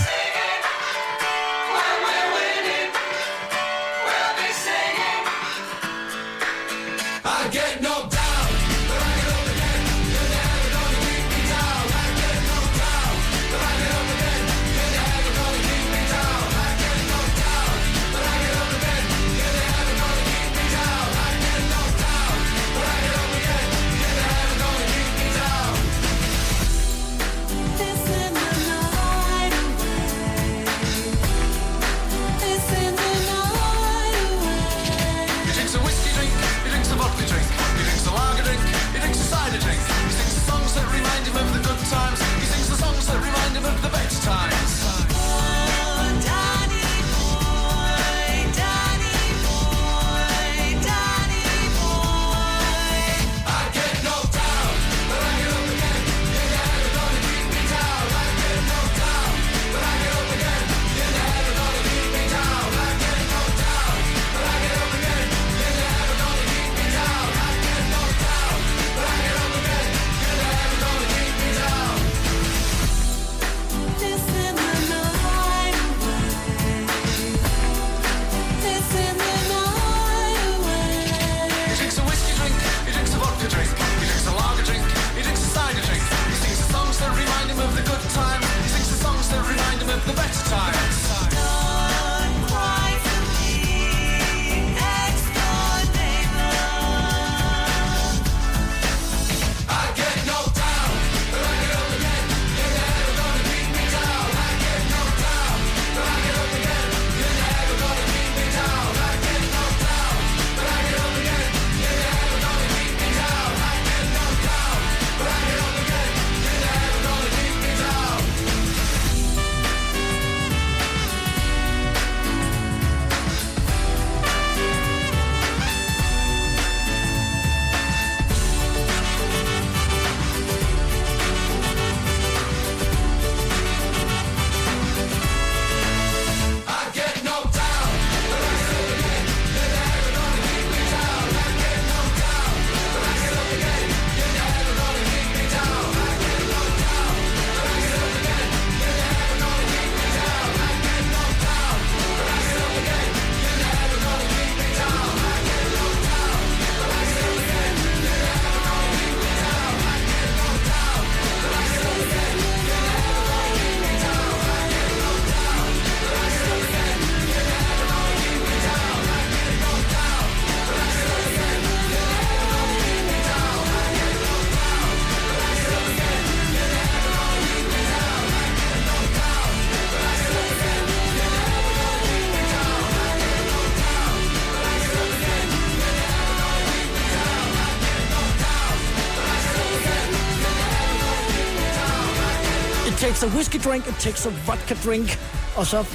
[193.21, 195.19] Takes a whiskey drink, it takes a vodka drink.
[195.55, 195.85] Og så...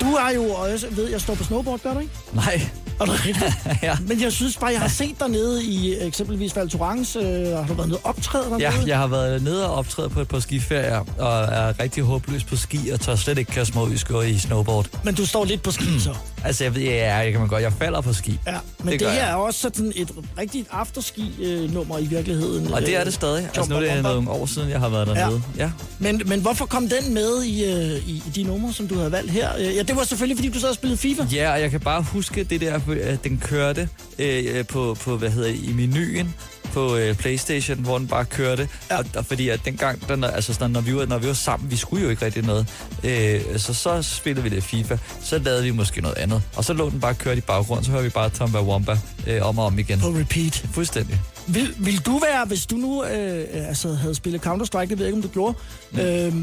[0.00, 2.12] Du er jo også, ved jeg, står på snowboard, gør du ikke?
[2.32, 2.68] Nej.
[3.00, 3.54] Er det rigtigt?
[3.82, 3.96] ja.
[4.08, 7.16] Men jeg synes bare, jeg har set dig nede i eksempelvis Val Thorens.
[7.16, 8.60] Øh, har du været nede optræde dernede?
[8.60, 12.44] Ja, jeg har været nede og optræde på et par skiferier, og er rigtig håbløs
[12.44, 14.86] på ski, og tør slet ikke i skår i snowboard.
[15.04, 16.14] Men du står lidt på ski, så.
[16.46, 17.62] Altså, jeg ved, ja, jeg kan man godt.
[17.62, 18.38] Jeg falder på ski.
[18.46, 19.30] Ja, men det, Det her jeg.
[19.30, 22.72] er også sådan et rigtigt afterski-nummer i virkeligheden.
[22.72, 23.44] Og det er det stadig.
[23.54, 25.42] Altså, nu er det Jumper nogle år siden, jeg har været dernede.
[25.56, 25.62] Ja.
[25.64, 25.70] ja.
[25.98, 29.12] Men, men hvorfor kom den med i, øh, i, i de numre, som du havde
[29.12, 29.48] valgt her?
[29.58, 31.22] Øh, Ja, det var selvfølgelig, fordi du sad og spillede FIFA.
[31.32, 33.88] Ja, og jeg kan bare huske det der, at den kørte
[34.18, 36.34] øh, på, på, hvad hedder i menuen
[36.76, 38.68] på øh, Playstation, hvor den bare kørte.
[38.90, 38.98] Ja.
[38.98, 41.70] Og, og fordi at dengang, der, altså sådan, når, vi var, når vi var sammen,
[41.70, 42.66] vi skulle jo ikke rigtig noget,
[43.04, 46.42] øh, så så spillede vi det FIFA, så lavede vi måske noget andet.
[46.56, 49.46] Og så lå den bare kørt i baggrunden, så hører vi bare Tomba Womba øh,
[49.48, 50.00] om og om igen.
[50.00, 50.64] På repeat.
[50.72, 51.20] Fuldstændig.
[51.46, 55.06] Vil, vil du være, hvis du nu øh, altså, havde spillet Counter-Strike, det ved jeg
[55.06, 55.54] ikke, om du gjorde,
[55.92, 55.98] mm.
[55.98, 56.34] øh,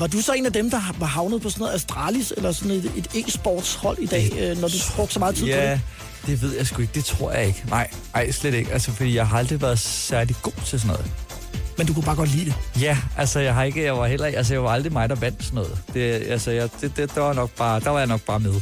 [0.00, 2.72] var du så en af dem, der var havnet på sådan noget Astralis, eller sådan
[2.72, 5.80] et, et e-sportshold i dag, øh, når du brugte så meget tid på Ja, det?
[6.26, 6.94] Det ved jeg sgu ikke.
[6.94, 7.64] Det tror jeg ikke.
[7.68, 8.72] Nej, ej, slet ikke.
[8.72, 11.12] Altså, fordi jeg har aldrig været særlig god til sådan noget.
[11.78, 12.54] Men du kunne bare godt lide det.
[12.80, 15.44] Ja, altså jeg har ikke, jeg var heller, altså jeg var aldrig mig, der vandt
[15.44, 15.78] sådan noget.
[15.94, 18.54] Det, altså jeg, det, det, der var nok bare, der var jeg nok bare med.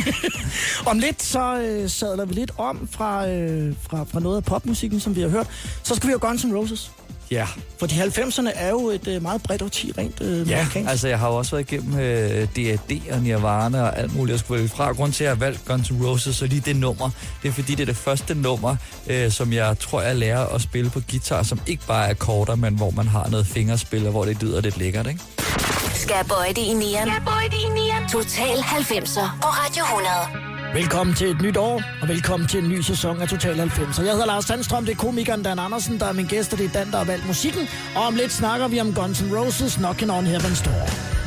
[0.90, 5.00] Om lidt, så øh, sadler vi lidt om fra, øh, fra, fra noget af popmusikken,
[5.00, 5.46] som vi har hørt.
[5.82, 6.90] Så skal vi have Guns N' Roses.
[7.32, 7.46] Ja,
[7.78, 10.54] For de 90'erne er jo et øh, meget bredt årti rent øh, ja.
[10.58, 10.90] amerikansk.
[10.90, 13.12] altså jeg har jo også været igennem øh, D.A.D.
[13.12, 14.92] og Nirvana og alt muligt, jeg skulle vælge fra.
[14.92, 17.10] Grunden til, at jeg har valgt Guns N' Roses og lige det nummer,
[17.42, 18.76] det er fordi, det er det første nummer,
[19.06, 22.54] øh, som jeg tror, jeg lærer at spille på guitar, som ikke bare er akkorder,
[22.54, 25.20] men hvor man har noget fingerspil, og hvor det lyder lidt lækkert, ikke?
[25.94, 27.08] Skal jeg bøje det i nieren?
[27.08, 28.08] Skal jeg bøje det i nieren?
[28.08, 30.51] Total 90'er på Radio 100.
[30.74, 33.98] Velkommen til et nyt år, og velkommen til en ny sæson af Total 90.
[33.98, 36.66] Jeg hedder Lars Sandstrøm, det er komikeren Dan Andersen, der er min gæst, og det
[36.66, 37.68] er Dan, der har valgt musikken.
[37.96, 41.21] Og om lidt snakker vi om Guns N' Roses Knockin' on Heaven's Door.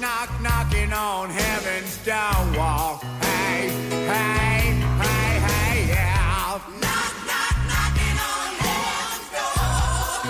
[0.00, 3.17] knock, knocking on heaven's door wall.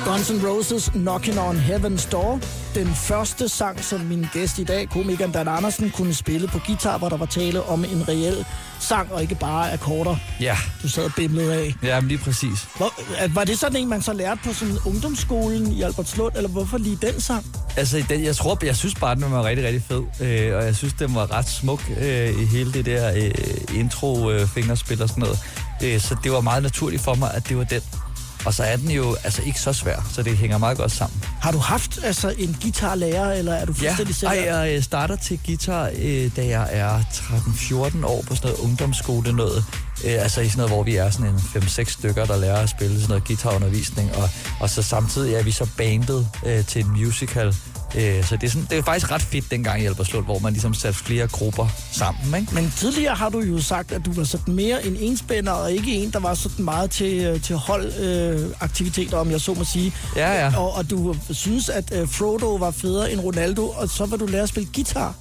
[0.08, 2.40] Guns N' Roses Knocking on Heaven's Door.
[2.74, 6.98] Den første sang, som min gæst i dag, komikeren Dan Andersen, kunne spille på guitar,
[6.98, 8.46] hvor der var tale om en reel
[8.80, 11.74] sang, og ikke bare akkorder, Ja, du sad og bimlede af.
[11.82, 12.68] ja men lige præcis.
[12.76, 12.92] Hvor,
[13.34, 16.98] var det sådan en, man så lærte på sådan ungdomsskolen i Albertslund, eller hvorfor lige
[17.02, 17.46] den sang?
[17.76, 20.02] Altså, den, jeg tror, jeg synes bare, den var rigtig, rigtig fed.
[20.20, 23.30] Øh, og jeg synes, den var ret smuk øh, i hele det der øh,
[23.74, 25.38] intro-fingerspil og sådan noget.
[25.82, 27.80] Øh, så det var meget naturligt for mig, at det var den.
[28.46, 31.24] Og så er den jo altså ikke så svær, så det hænger meget godt sammen.
[31.40, 34.28] Har du haft altså en guitarlærer, eller er du Ja, fuldstændig selv?
[34.30, 38.64] ej, jeg øh, starter til guitar, øh, da jeg er 13-14 år på sådan noget
[38.64, 39.64] ungdomsskole noget.
[40.04, 42.68] Øh, altså i sådan noget, hvor vi er sådan en 5-6 stykker, der lærer at
[42.70, 44.16] spille sådan noget guitarundervisning.
[44.16, 44.28] Og,
[44.60, 47.54] og så samtidig er vi så bandet øh, til en musical.
[47.96, 50.52] Øh, så det er, sådan, det er faktisk ret fedt dengang i Alberslund, hvor man
[50.52, 52.40] ligesom satte flere grupper sammen.
[52.40, 52.54] Ikke?
[52.54, 55.94] Men tidligere har du jo sagt, at du var sådan mere en enspænder, og ikke
[55.94, 59.94] en, der var sådan meget til, øh, til holdaktiviteter, øh, om jeg så må sige.
[60.16, 60.56] Ja, ja.
[60.58, 64.26] Og, og du synes, at øh, Frodo var federe end Ronaldo, og så var du
[64.26, 65.14] lære at spille guitar.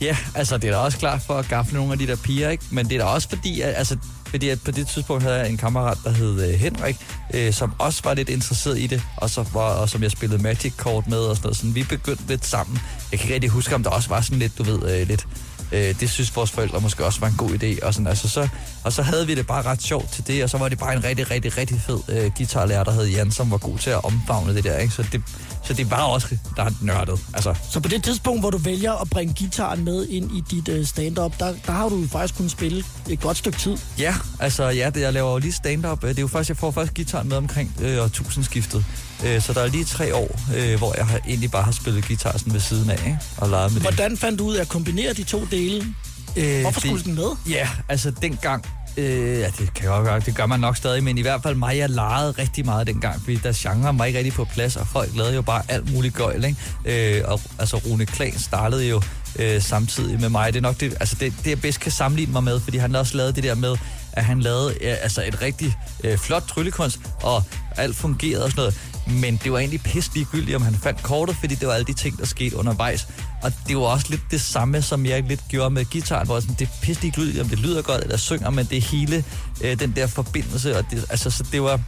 [0.00, 2.50] Ja, altså det er da også klart for at gafle nogle af de der piger,
[2.50, 2.64] ikke?
[2.70, 3.96] Men det er da også fordi, at, altså,
[4.30, 6.96] fordi at på det tidspunkt havde jeg en kammerat, der hed øh, Henrik,
[7.34, 10.42] øh, som også var lidt interesseret i det, og, så var, og som jeg spillede
[10.42, 11.56] Magic-kort med og sådan noget.
[11.56, 12.78] Sådan, vi begyndte lidt sammen.
[13.12, 15.26] Jeg kan ikke rigtig huske, om der også var sådan lidt, du ved, øh, lidt...
[15.72, 17.86] Øh, det synes vores forældre måske også var en god idé.
[17.86, 18.48] Og, sådan, altså, så,
[18.84, 20.94] og så havde vi det bare ret sjovt til det, og så var det bare
[20.96, 24.04] en rigtig, rigtig, rigtig fed øh, guitarlærer, der hed Jan, som var god til at
[24.04, 24.78] omfavne det der.
[24.78, 24.94] Ikke?
[24.94, 25.22] Så, det,
[25.64, 27.20] så det var også der er nørdet.
[27.34, 30.68] Altså, Så på det tidspunkt, hvor du vælger at bringe gitaren med ind i dit
[30.68, 33.76] øh, stand-up, der, der har du faktisk kunnet spille et godt stykke tid.
[33.98, 36.02] Ja, altså ja, det, jeg laver jo lige stand-up.
[36.02, 38.84] Det er jo først, jeg får først gitaren med omkring øh, årtusindskiftet.
[39.24, 42.06] Øh, så der er lige tre år, øh, hvor jeg har, egentlig bare har spillet
[42.06, 43.18] guitar sådan ved siden af, ikke?
[43.36, 43.86] og leget med det.
[43.90, 45.94] Hvordan fandt du ud af at kombinere de to dele?
[46.36, 47.28] Øh, Hvorfor skulle den med?
[47.48, 48.64] Ja, altså dengang,
[48.96, 51.42] øh, ja, det kan jeg godt gøre, det gør man nok stadig, men i hvert
[51.42, 54.76] fald mig, jeg legede rigtig meget dengang, fordi der genre var ikke rigtig på plads,
[54.76, 57.18] og folk lavede jo bare alt muligt gøjl, ikke?
[57.18, 59.02] Øh, og altså Rune Klan startede jo
[59.38, 60.52] øh, samtidig med mig.
[60.52, 62.96] Det er nok det, altså det, det, jeg bedst kan sammenligne mig med, fordi han
[62.96, 63.76] også lavede det der med,
[64.12, 67.42] at han lavede øh, altså et rigtig øh, flot tryllekunst, og
[67.76, 68.80] alt fungerede og sådan noget.
[69.06, 71.92] Men det var egentlig pisse ligegyldigt, om han fandt kortet, fordi det var alle de
[71.92, 73.08] ting, der skete undervejs.
[73.42, 76.56] Og det var også lidt det samme, som jeg lidt gjorde med gitaren, hvor sådan,
[76.58, 79.24] det er pisse ligegyldigt, om det lyder godt eller synger, men det er hele
[79.60, 80.78] øh, den der forbindelse.
[80.78, 81.80] Og det, altså, så det var,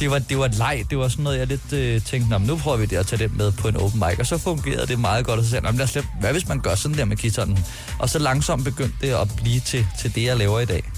[0.00, 0.84] det var, det var et leg.
[0.90, 3.06] Det var sådan noget, jeg lidt øh, tænkte, "Nå, men nu prøver vi det at
[3.06, 4.18] tage det med på en open mic.
[4.18, 6.32] Og så fungerede det meget godt, og så sagde jeg, "Nå, men lad os hvad
[6.32, 7.58] hvis man gør sådan der med gitaren?
[7.98, 10.90] Og så langsomt begyndte det at blive til, til det, jeg laver i dag.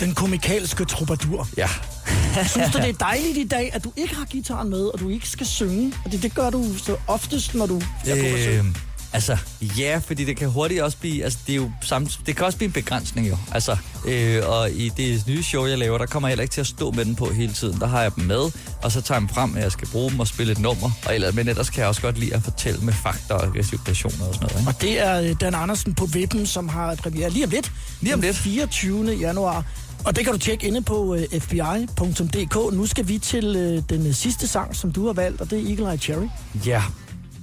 [0.00, 1.48] Den komikalske troubadour.
[1.56, 1.68] Ja.
[2.52, 5.08] Synes du, det er dejligt i dag, at du ikke har gitaren med, og du
[5.08, 5.92] ikke skal synge?
[6.04, 8.89] Og det, det gør du så oftest, når du er på besøg.
[9.12, 9.36] Altså,
[9.78, 12.58] ja, fordi det kan hurtigt også blive, altså det er jo samt, det kan også
[12.58, 13.36] blive en begrænsning jo.
[13.52, 16.60] Altså, øh, og i det nye show, jeg laver, der kommer jeg heller ikke til
[16.60, 17.80] at stå med den på hele tiden.
[17.80, 18.50] Der har jeg dem med,
[18.82, 20.90] og så tager jeg dem frem, at jeg skal bruge dem og spille et nummer.
[21.06, 24.26] Og ellers, men ellers kan jeg også godt lide at fortælle med fakta og situationer
[24.26, 24.60] og sådan noget.
[24.60, 24.70] Ikke?
[24.70, 27.72] Og det er øh, Dan Andersen på Vippen, som har premiere lige om lidt.
[28.00, 28.36] Lige om den lidt.
[28.36, 29.16] 24.
[29.16, 29.64] januar.
[30.04, 32.74] Og det kan du tjekke inde på øh, fbi.dk.
[32.74, 35.68] Nu skal vi til øh, den sidste sang, som du har valgt, og det er
[35.70, 36.26] Eagle Eye Cherry.
[36.66, 36.82] Ja,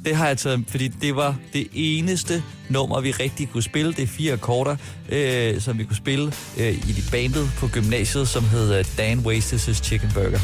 [0.08, 3.94] det har jeg taget, fordi det var det eneste nummer, vi rigtig kunne spille.
[3.94, 4.76] Det er fire akkorder,
[5.10, 9.20] øh, som vi kunne spille øh, i de bandet på gymnasiet, som hed øh, Dan
[9.20, 10.40] Wastes' Chicken Burger.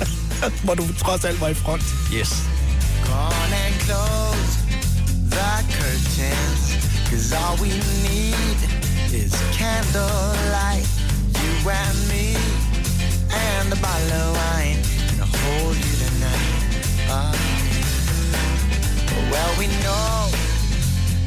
[0.64, 1.82] Hvor du trods alt var i front.
[2.14, 2.32] Yes.
[3.08, 4.52] On and close
[5.36, 6.62] the curtains.
[7.10, 7.72] Cause all we
[8.08, 8.58] need
[9.22, 10.88] is candlelight.
[11.42, 12.26] You and me
[13.50, 14.78] and a bottle of wine.
[15.10, 16.46] And I'll hold you tonight.
[17.10, 17.51] Ah.
[19.32, 20.28] Well, we know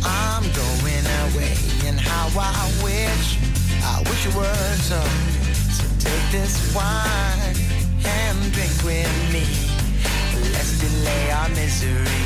[0.06, 1.57] I'm going away.
[1.88, 3.38] And how I wish,
[3.82, 5.02] I wish it were so.
[5.77, 7.57] So take this wine
[8.06, 9.45] and drink with me.
[10.53, 12.26] Let's delay our misery.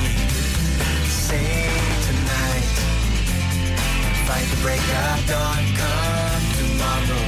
[1.08, 1.72] Say
[2.08, 2.72] tonight,
[4.28, 5.64] fight the break of dawn.
[5.80, 7.24] Come tomorrow,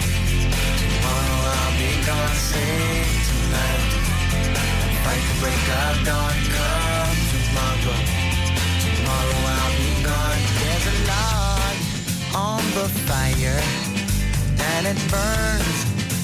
[0.82, 2.36] tomorrow I'll be gone.
[2.52, 3.92] Say tonight,
[5.06, 6.36] fight the break of dawn.
[6.58, 8.11] Come tomorrow,
[9.12, 10.42] tomorrow I'll be gone.
[10.62, 11.76] There's a log
[12.36, 13.62] on the fire,
[14.74, 15.80] and it burns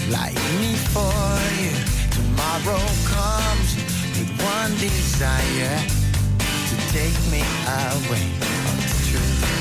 [0.10, 1.28] like me for
[1.62, 1.74] you.
[2.18, 2.84] Tomorrow
[3.16, 3.76] comes
[4.16, 5.80] with one desire
[6.70, 9.57] to take me away from the truth.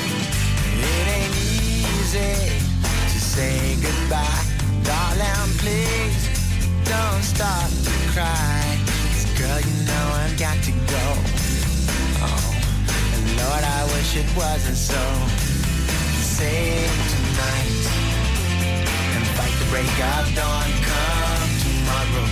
[14.17, 15.01] it wasn't so.
[16.37, 17.85] Save tonight
[19.15, 20.69] and fight the break of dawn.
[20.89, 22.25] Come tomorrow,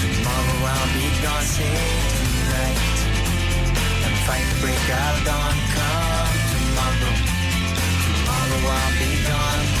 [0.00, 1.44] tomorrow I'll be gone.
[1.44, 2.98] Save tonight
[4.06, 5.56] and fight the break of dawn.
[5.76, 7.14] Come tomorrow,
[8.04, 9.73] tomorrow I'll be gone.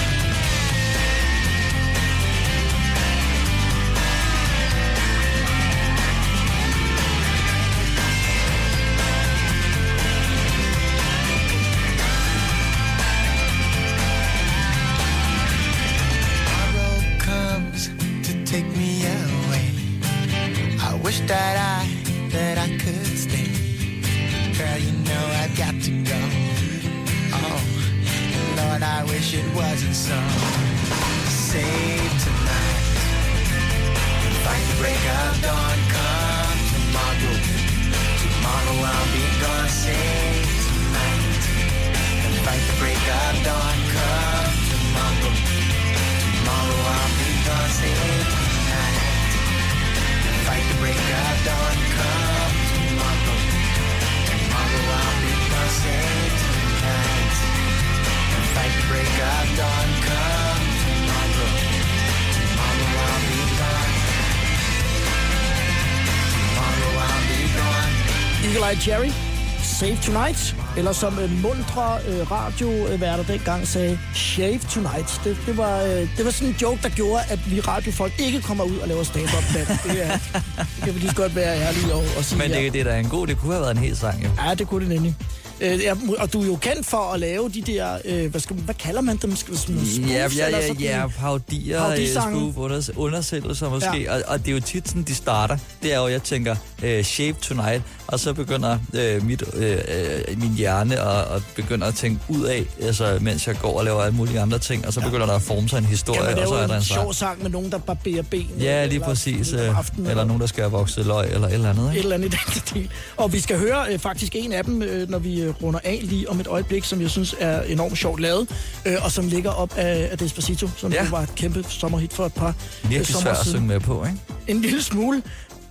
[70.06, 75.20] Tonight, eller som øh, mundre øh, radioværter dengang sagde, Shave Tonight.
[75.24, 78.40] Det, det, var, øh, det var sådan en joke, der gjorde, at vi radiofolk ikke
[78.40, 79.44] kommer ud og laver stand-up.
[79.54, 79.66] mand.
[79.84, 80.18] det, er,
[80.56, 82.60] det kan vi lige så godt være ærlige og sige Men her.
[82.60, 84.28] det, det er da en god, det kunne have været en hel sang, jo.
[84.46, 85.16] Ja, det kunne det nemlig.
[85.60, 88.56] Øh, ja, og du er jo kendt for at lave de der, øh, hvad, skal,
[88.56, 89.36] hvad kalder man dem?
[89.36, 94.02] Skal, sådan, Ja, ja, eller ja, ja, parodier, øh, spoof, under, undersættelser måske, Ja.
[94.02, 94.14] ja.
[94.16, 95.56] og, og det er jo tit sådan, de starter.
[95.82, 98.78] Det er jo, jeg tænker, uh, shape tonight, og så begynder
[99.18, 103.46] uh, mit, uh, uh, min hjerne at, at begynder at tænke ud af, altså, mens
[103.46, 105.78] jeg går og laver alle mulige andre ting, og så begynder der at forme sig
[105.78, 107.42] en historie, man og så er der en en sjov sang.
[107.42, 108.46] med nogen, der barberer ben?
[108.60, 109.52] Ja, lige præcis.
[109.52, 111.84] Om øh, aftenen, Eller nogen, der skal have vokset løg, eller et eller andet.
[111.84, 112.00] et Ikke?
[112.00, 112.90] eller andet i den stil.
[113.16, 116.00] Og vi skal høre øh, faktisk en af dem, øh, når vi øh, runder af
[116.02, 118.48] lige om et øjeblik, som jeg synes er enormt sjovt lavet,
[118.86, 121.08] øh, og som ligger op af, af Despacito, som Ja.
[121.10, 124.04] var et kæmpe sommerhit for et par øh, Virkelig sommer svært at synge med på,
[124.04, 124.16] ikke?
[124.46, 125.22] En lille smule.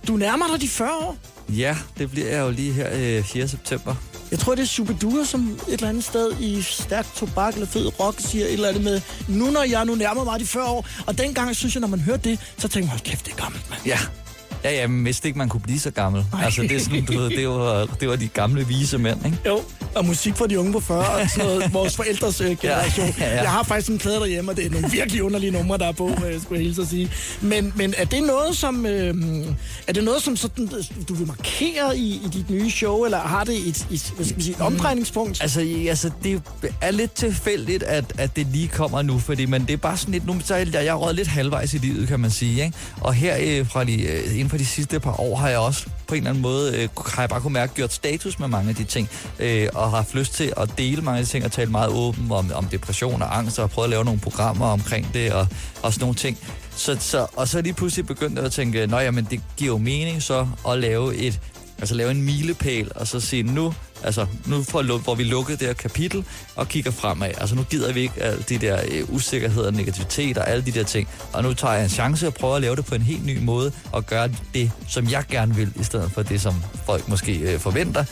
[0.08, 1.16] Du nærmer dig de 40 år.
[1.48, 2.88] Ja, det bliver jeg jo lige her
[3.18, 3.48] øh, 4.
[3.48, 3.94] september.
[4.30, 8.00] Jeg tror, det er Superdure, som et eller andet sted i stærk tobak eller fed
[8.00, 10.86] rock siger et eller andet med, nu når jeg nu nærmer mig de 40 år.
[11.06, 13.36] Og dengang synes jeg, når man hørte det, så tænkte man, hold kæft, det er
[13.36, 13.80] gammelt, mand.
[13.86, 13.98] Ja.
[14.64, 16.24] Ja, ja, men vidste ikke, man kunne blive så gammel.
[16.32, 16.44] Ej.
[16.44, 19.38] Altså, det er sådan, du ved, det var, det var de gamle vise mænd, ikke?
[19.46, 19.60] Jo,
[19.96, 23.06] og musik for de unge på 40, og sådan noget, vores forældres øh, generation.
[23.18, 23.42] Ja, ja, ja.
[23.42, 25.92] Jeg har faktisk en plade derhjemme, og det er nogle virkelig underlige numre, der er
[25.92, 27.10] på, øh, skulle jeg hilse at sige.
[27.40, 29.14] Men, men er det noget, som, øh,
[29.86, 30.70] er det noget, som sådan,
[31.08, 34.36] du vil markere i, i dit nye show, eller har det et, et, hvad skal
[34.36, 35.42] man sige, et omdrejningspunkt?
[35.42, 36.42] Altså, i- altså, det
[36.80, 40.12] er lidt tilfældigt, at, at det lige kommer nu, fordi men det er bare sådan
[40.12, 42.76] lidt, nu så er jeg, jeg er lidt halvvejs i livet, kan man sige, ikke?
[43.00, 45.86] Og her øh, fra de, øh, inden for de sidste par år har jeg også
[46.06, 48.68] på en eller anden måde, øh, har jeg bare kunne mærke, gjort status med mange
[48.68, 49.08] af de ting,
[49.38, 52.52] øh, og har haft lyst til at dele mange ting, og tale meget åbent om,
[52.54, 55.46] om depression og angst, og prøve at lave nogle programmer omkring det, og,
[55.82, 56.38] og sådan nogle ting.
[56.76, 59.78] Så, så, og så lige pludselig begyndte jeg at tænke, nej, jamen, det giver jo
[59.78, 61.40] mening så at lave et,
[61.78, 63.74] altså lave en milepæl, og så sige nu,
[64.04, 66.24] altså nu får, luk- hvor vi lukkede det her kapitel,
[66.56, 67.30] og kigger fremad.
[67.38, 70.84] Altså nu gider vi ikke alle de der øh, usikkerheder, negativitet og alle de der
[70.84, 71.08] ting.
[71.32, 73.38] Og nu tager jeg en chance og prøver at lave det på en helt ny
[73.42, 76.54] måde, og gøre det, som jeg gerne vil, i stedet for det, som
[76.86, 78.04] folk måske øh, forventer.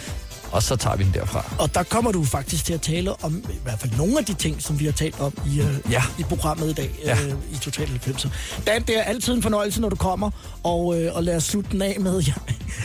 [0.53, 1.45] Og så tager vi den derfra.
[1.59, 4.35] Og der kommer du faktisk til at tale om i hvert fald nogle af de
[4.35, 6.03] ting, som vi har talt om i, øh, Ja.
[6.19, 7.13] i programmet i dag Ja.
[7.23, 8.27] øh, i Total 90.
[8.67, 10.31] Dan, det er altid en fornøjelse, når du kommer,
[10.63, 12.35] og, øh, og lad os slutte den af med, jeg,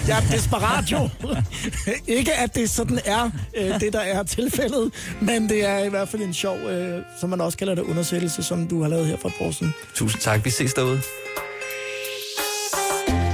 [0.07, 1.09] jeg er desperat jo.
[2.17, 4.91] Ikke at det sådan er øh, det, der er tilfældet,
[5.21, 8.43] men det er i hvert fald en sjov, øh, som man også kalder det, undersættelse,
[8.43, 9.73] som du har lavet her for et par år siden.
[9.95, 10.45] Tusind tak.
[10.45, 11.01] Vi ses derude.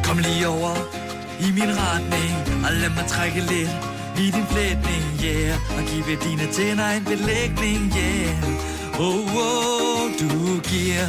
[0.03, 0.71] Kom lige over
[1.39, 3.69] i min retning, og lad mig trække lidt
[4.17, 5.77] i din flætning, yeah.
[5.77, 8.99] Og give dine tænder en belægning, yeah.
[8.99, 11.07] Oh, oh, du giver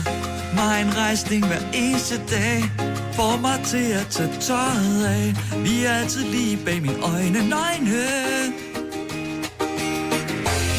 [0.54, 2.64] mig en rejsning hver eneste dag.
[3.12, 5.34] Får mig til at tage tøjet af.
[5.64, 8.04] Vi er altid lige bag mine øjne, nøgne.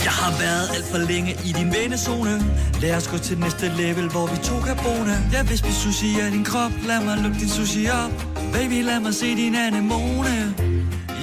[0.03, 2.43] Jeg har været alt for længe i din vennezone
[2.81, 6.19] Lad os gå til næste level, hvor vi to kan bone Ja, hvis vi sushi
[6.19, 8.11] er din krop, lad mig lukke din sushi op
[8.53, 10.55] Baby, lad mig se din anemone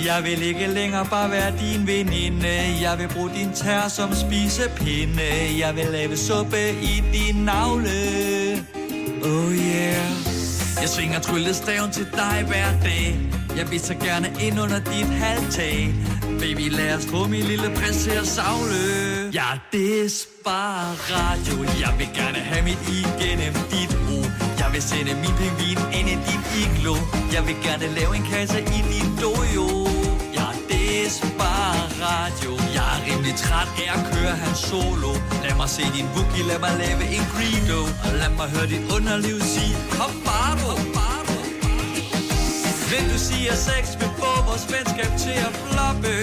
[0.04, 2.48] jeg vil ikke længere bare være din veninde.
[2.80, 5.28] Jeg vil bruge din tær som spisepinde.
[5.58, 7.98] Jeg vil lave suppe i din navle.
[9.24, 10.10] Oh yeah.
[10.80, 13.20] Jeg svinger tryllestaven til dig hver dag.
[13.56, 15.94] Jeg vil så gerne ind under dit halvtag.
[16.40, 18.82] Baby, lad os få min lille prins til at savle.
[19.32, 24.20] Jeg er desperat, jo Jeg vil gerne have mit i gennem dit ro.
[24.58, 26.96] Jeg vil sende min pingvin ind i dit iglo.
[27.32, 29.81] Jeg vil gerne lave en kasse i din dojo
[32.32, 32.52] radio.
[32.74, 35.12] Jeg er rimelig træt af at køre hans solo.
[35.44, 37.80] Lad mig se din boogie, lad mig lave en credo.
[38.04, 40.68] Og lad mig høre dit underliv sige Kom bare du,
[40.98, 41.36] bare du
[42.90, 46.14] Vil du sige, at sex vil få vores venskab til at floppe?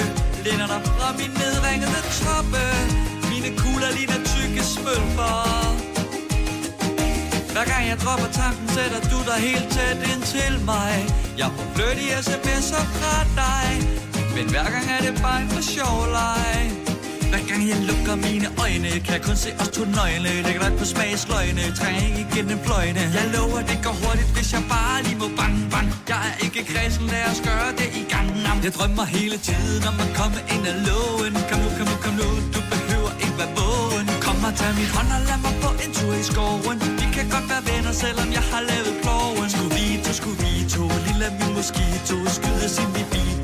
[0.45, 2.65] Linder dig fra min nedringede toppe.
[3.31, 5.37] Mine kugler ligner tykke smølfer.
[7.53, 10.93] Hver gang jeg dropper tanken, sætter du dig helt tæt ind til mig.
[11.41, 13.69] Jeg får flirty sms'er fra dig.
[14.39, 16.61] Men hver gang er det bare for sjov leg
[17.31, 20.31] Hver gang jeg lukker mine øjne Kan jeg kun se os to nøgne.
[20.47, 24.63] Lægger dig på smagsløgne Trænger ikke igennem fløjne Jeg lover, det går hurtigt, hvis jeg
[24.73, 28.27] bare lige må bang bang Jeg er ikke kredsen, lad os gøre det i gang.
[28.65, 31.33] Jeg drømmer hele tiden om at komme ind ad lågen.
[31.49, 34.07] Kom nu, kom nu, kom nu Du behøver ikke være vågen.
[34.25, 36.77] Kom og tag min hånd og lad mig på en tur i skoven.
[36.99, 40.51] Vi kan godt være venner, selvom jeg har lavet kloven Skulle vi to, skulle vi
[40.73, 42.15] to Lille min mosquito.
[42.35, 43.38] Skyder sin bibito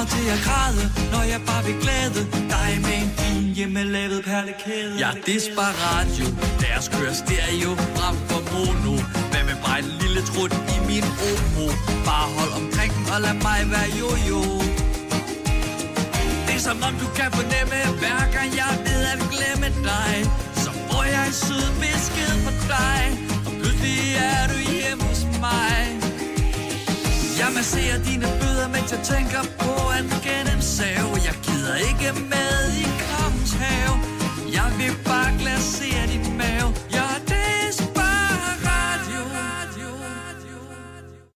[0.00, 2.20] mig til at græde Når jeg bare vil glæde
[2.54, 6.26] Dig med en fin hjemmelavet perlekæde Jeg er desperatio
[6.62, 8.94] Lad os køre stereo frem for mono.
[9.30, 11.66] Hvad med bare en lille trut i min omo
[12.08, 14.40] Bare hold omkring den og lad mig være jojo.
[16.46, 20.12] det er som om du kan fornemme Hver gang jeg ved at glemme dig.
[20.62, 23.02] Så får jeg en sød besked fra dig
[23.46, 24.00] Og pludselig
[24.30, 26.09] er du hjemme hos mig.
[27.42, 32.86] Jeg masserer dine bøder, mens jeg tænker på at gennemsave Jeg gider ikke med i
[33.08, 33.96] kongens have.
[34.58, 36.68] Jeg vil bare glasere din mave.
[36.96, 37.09] Jeg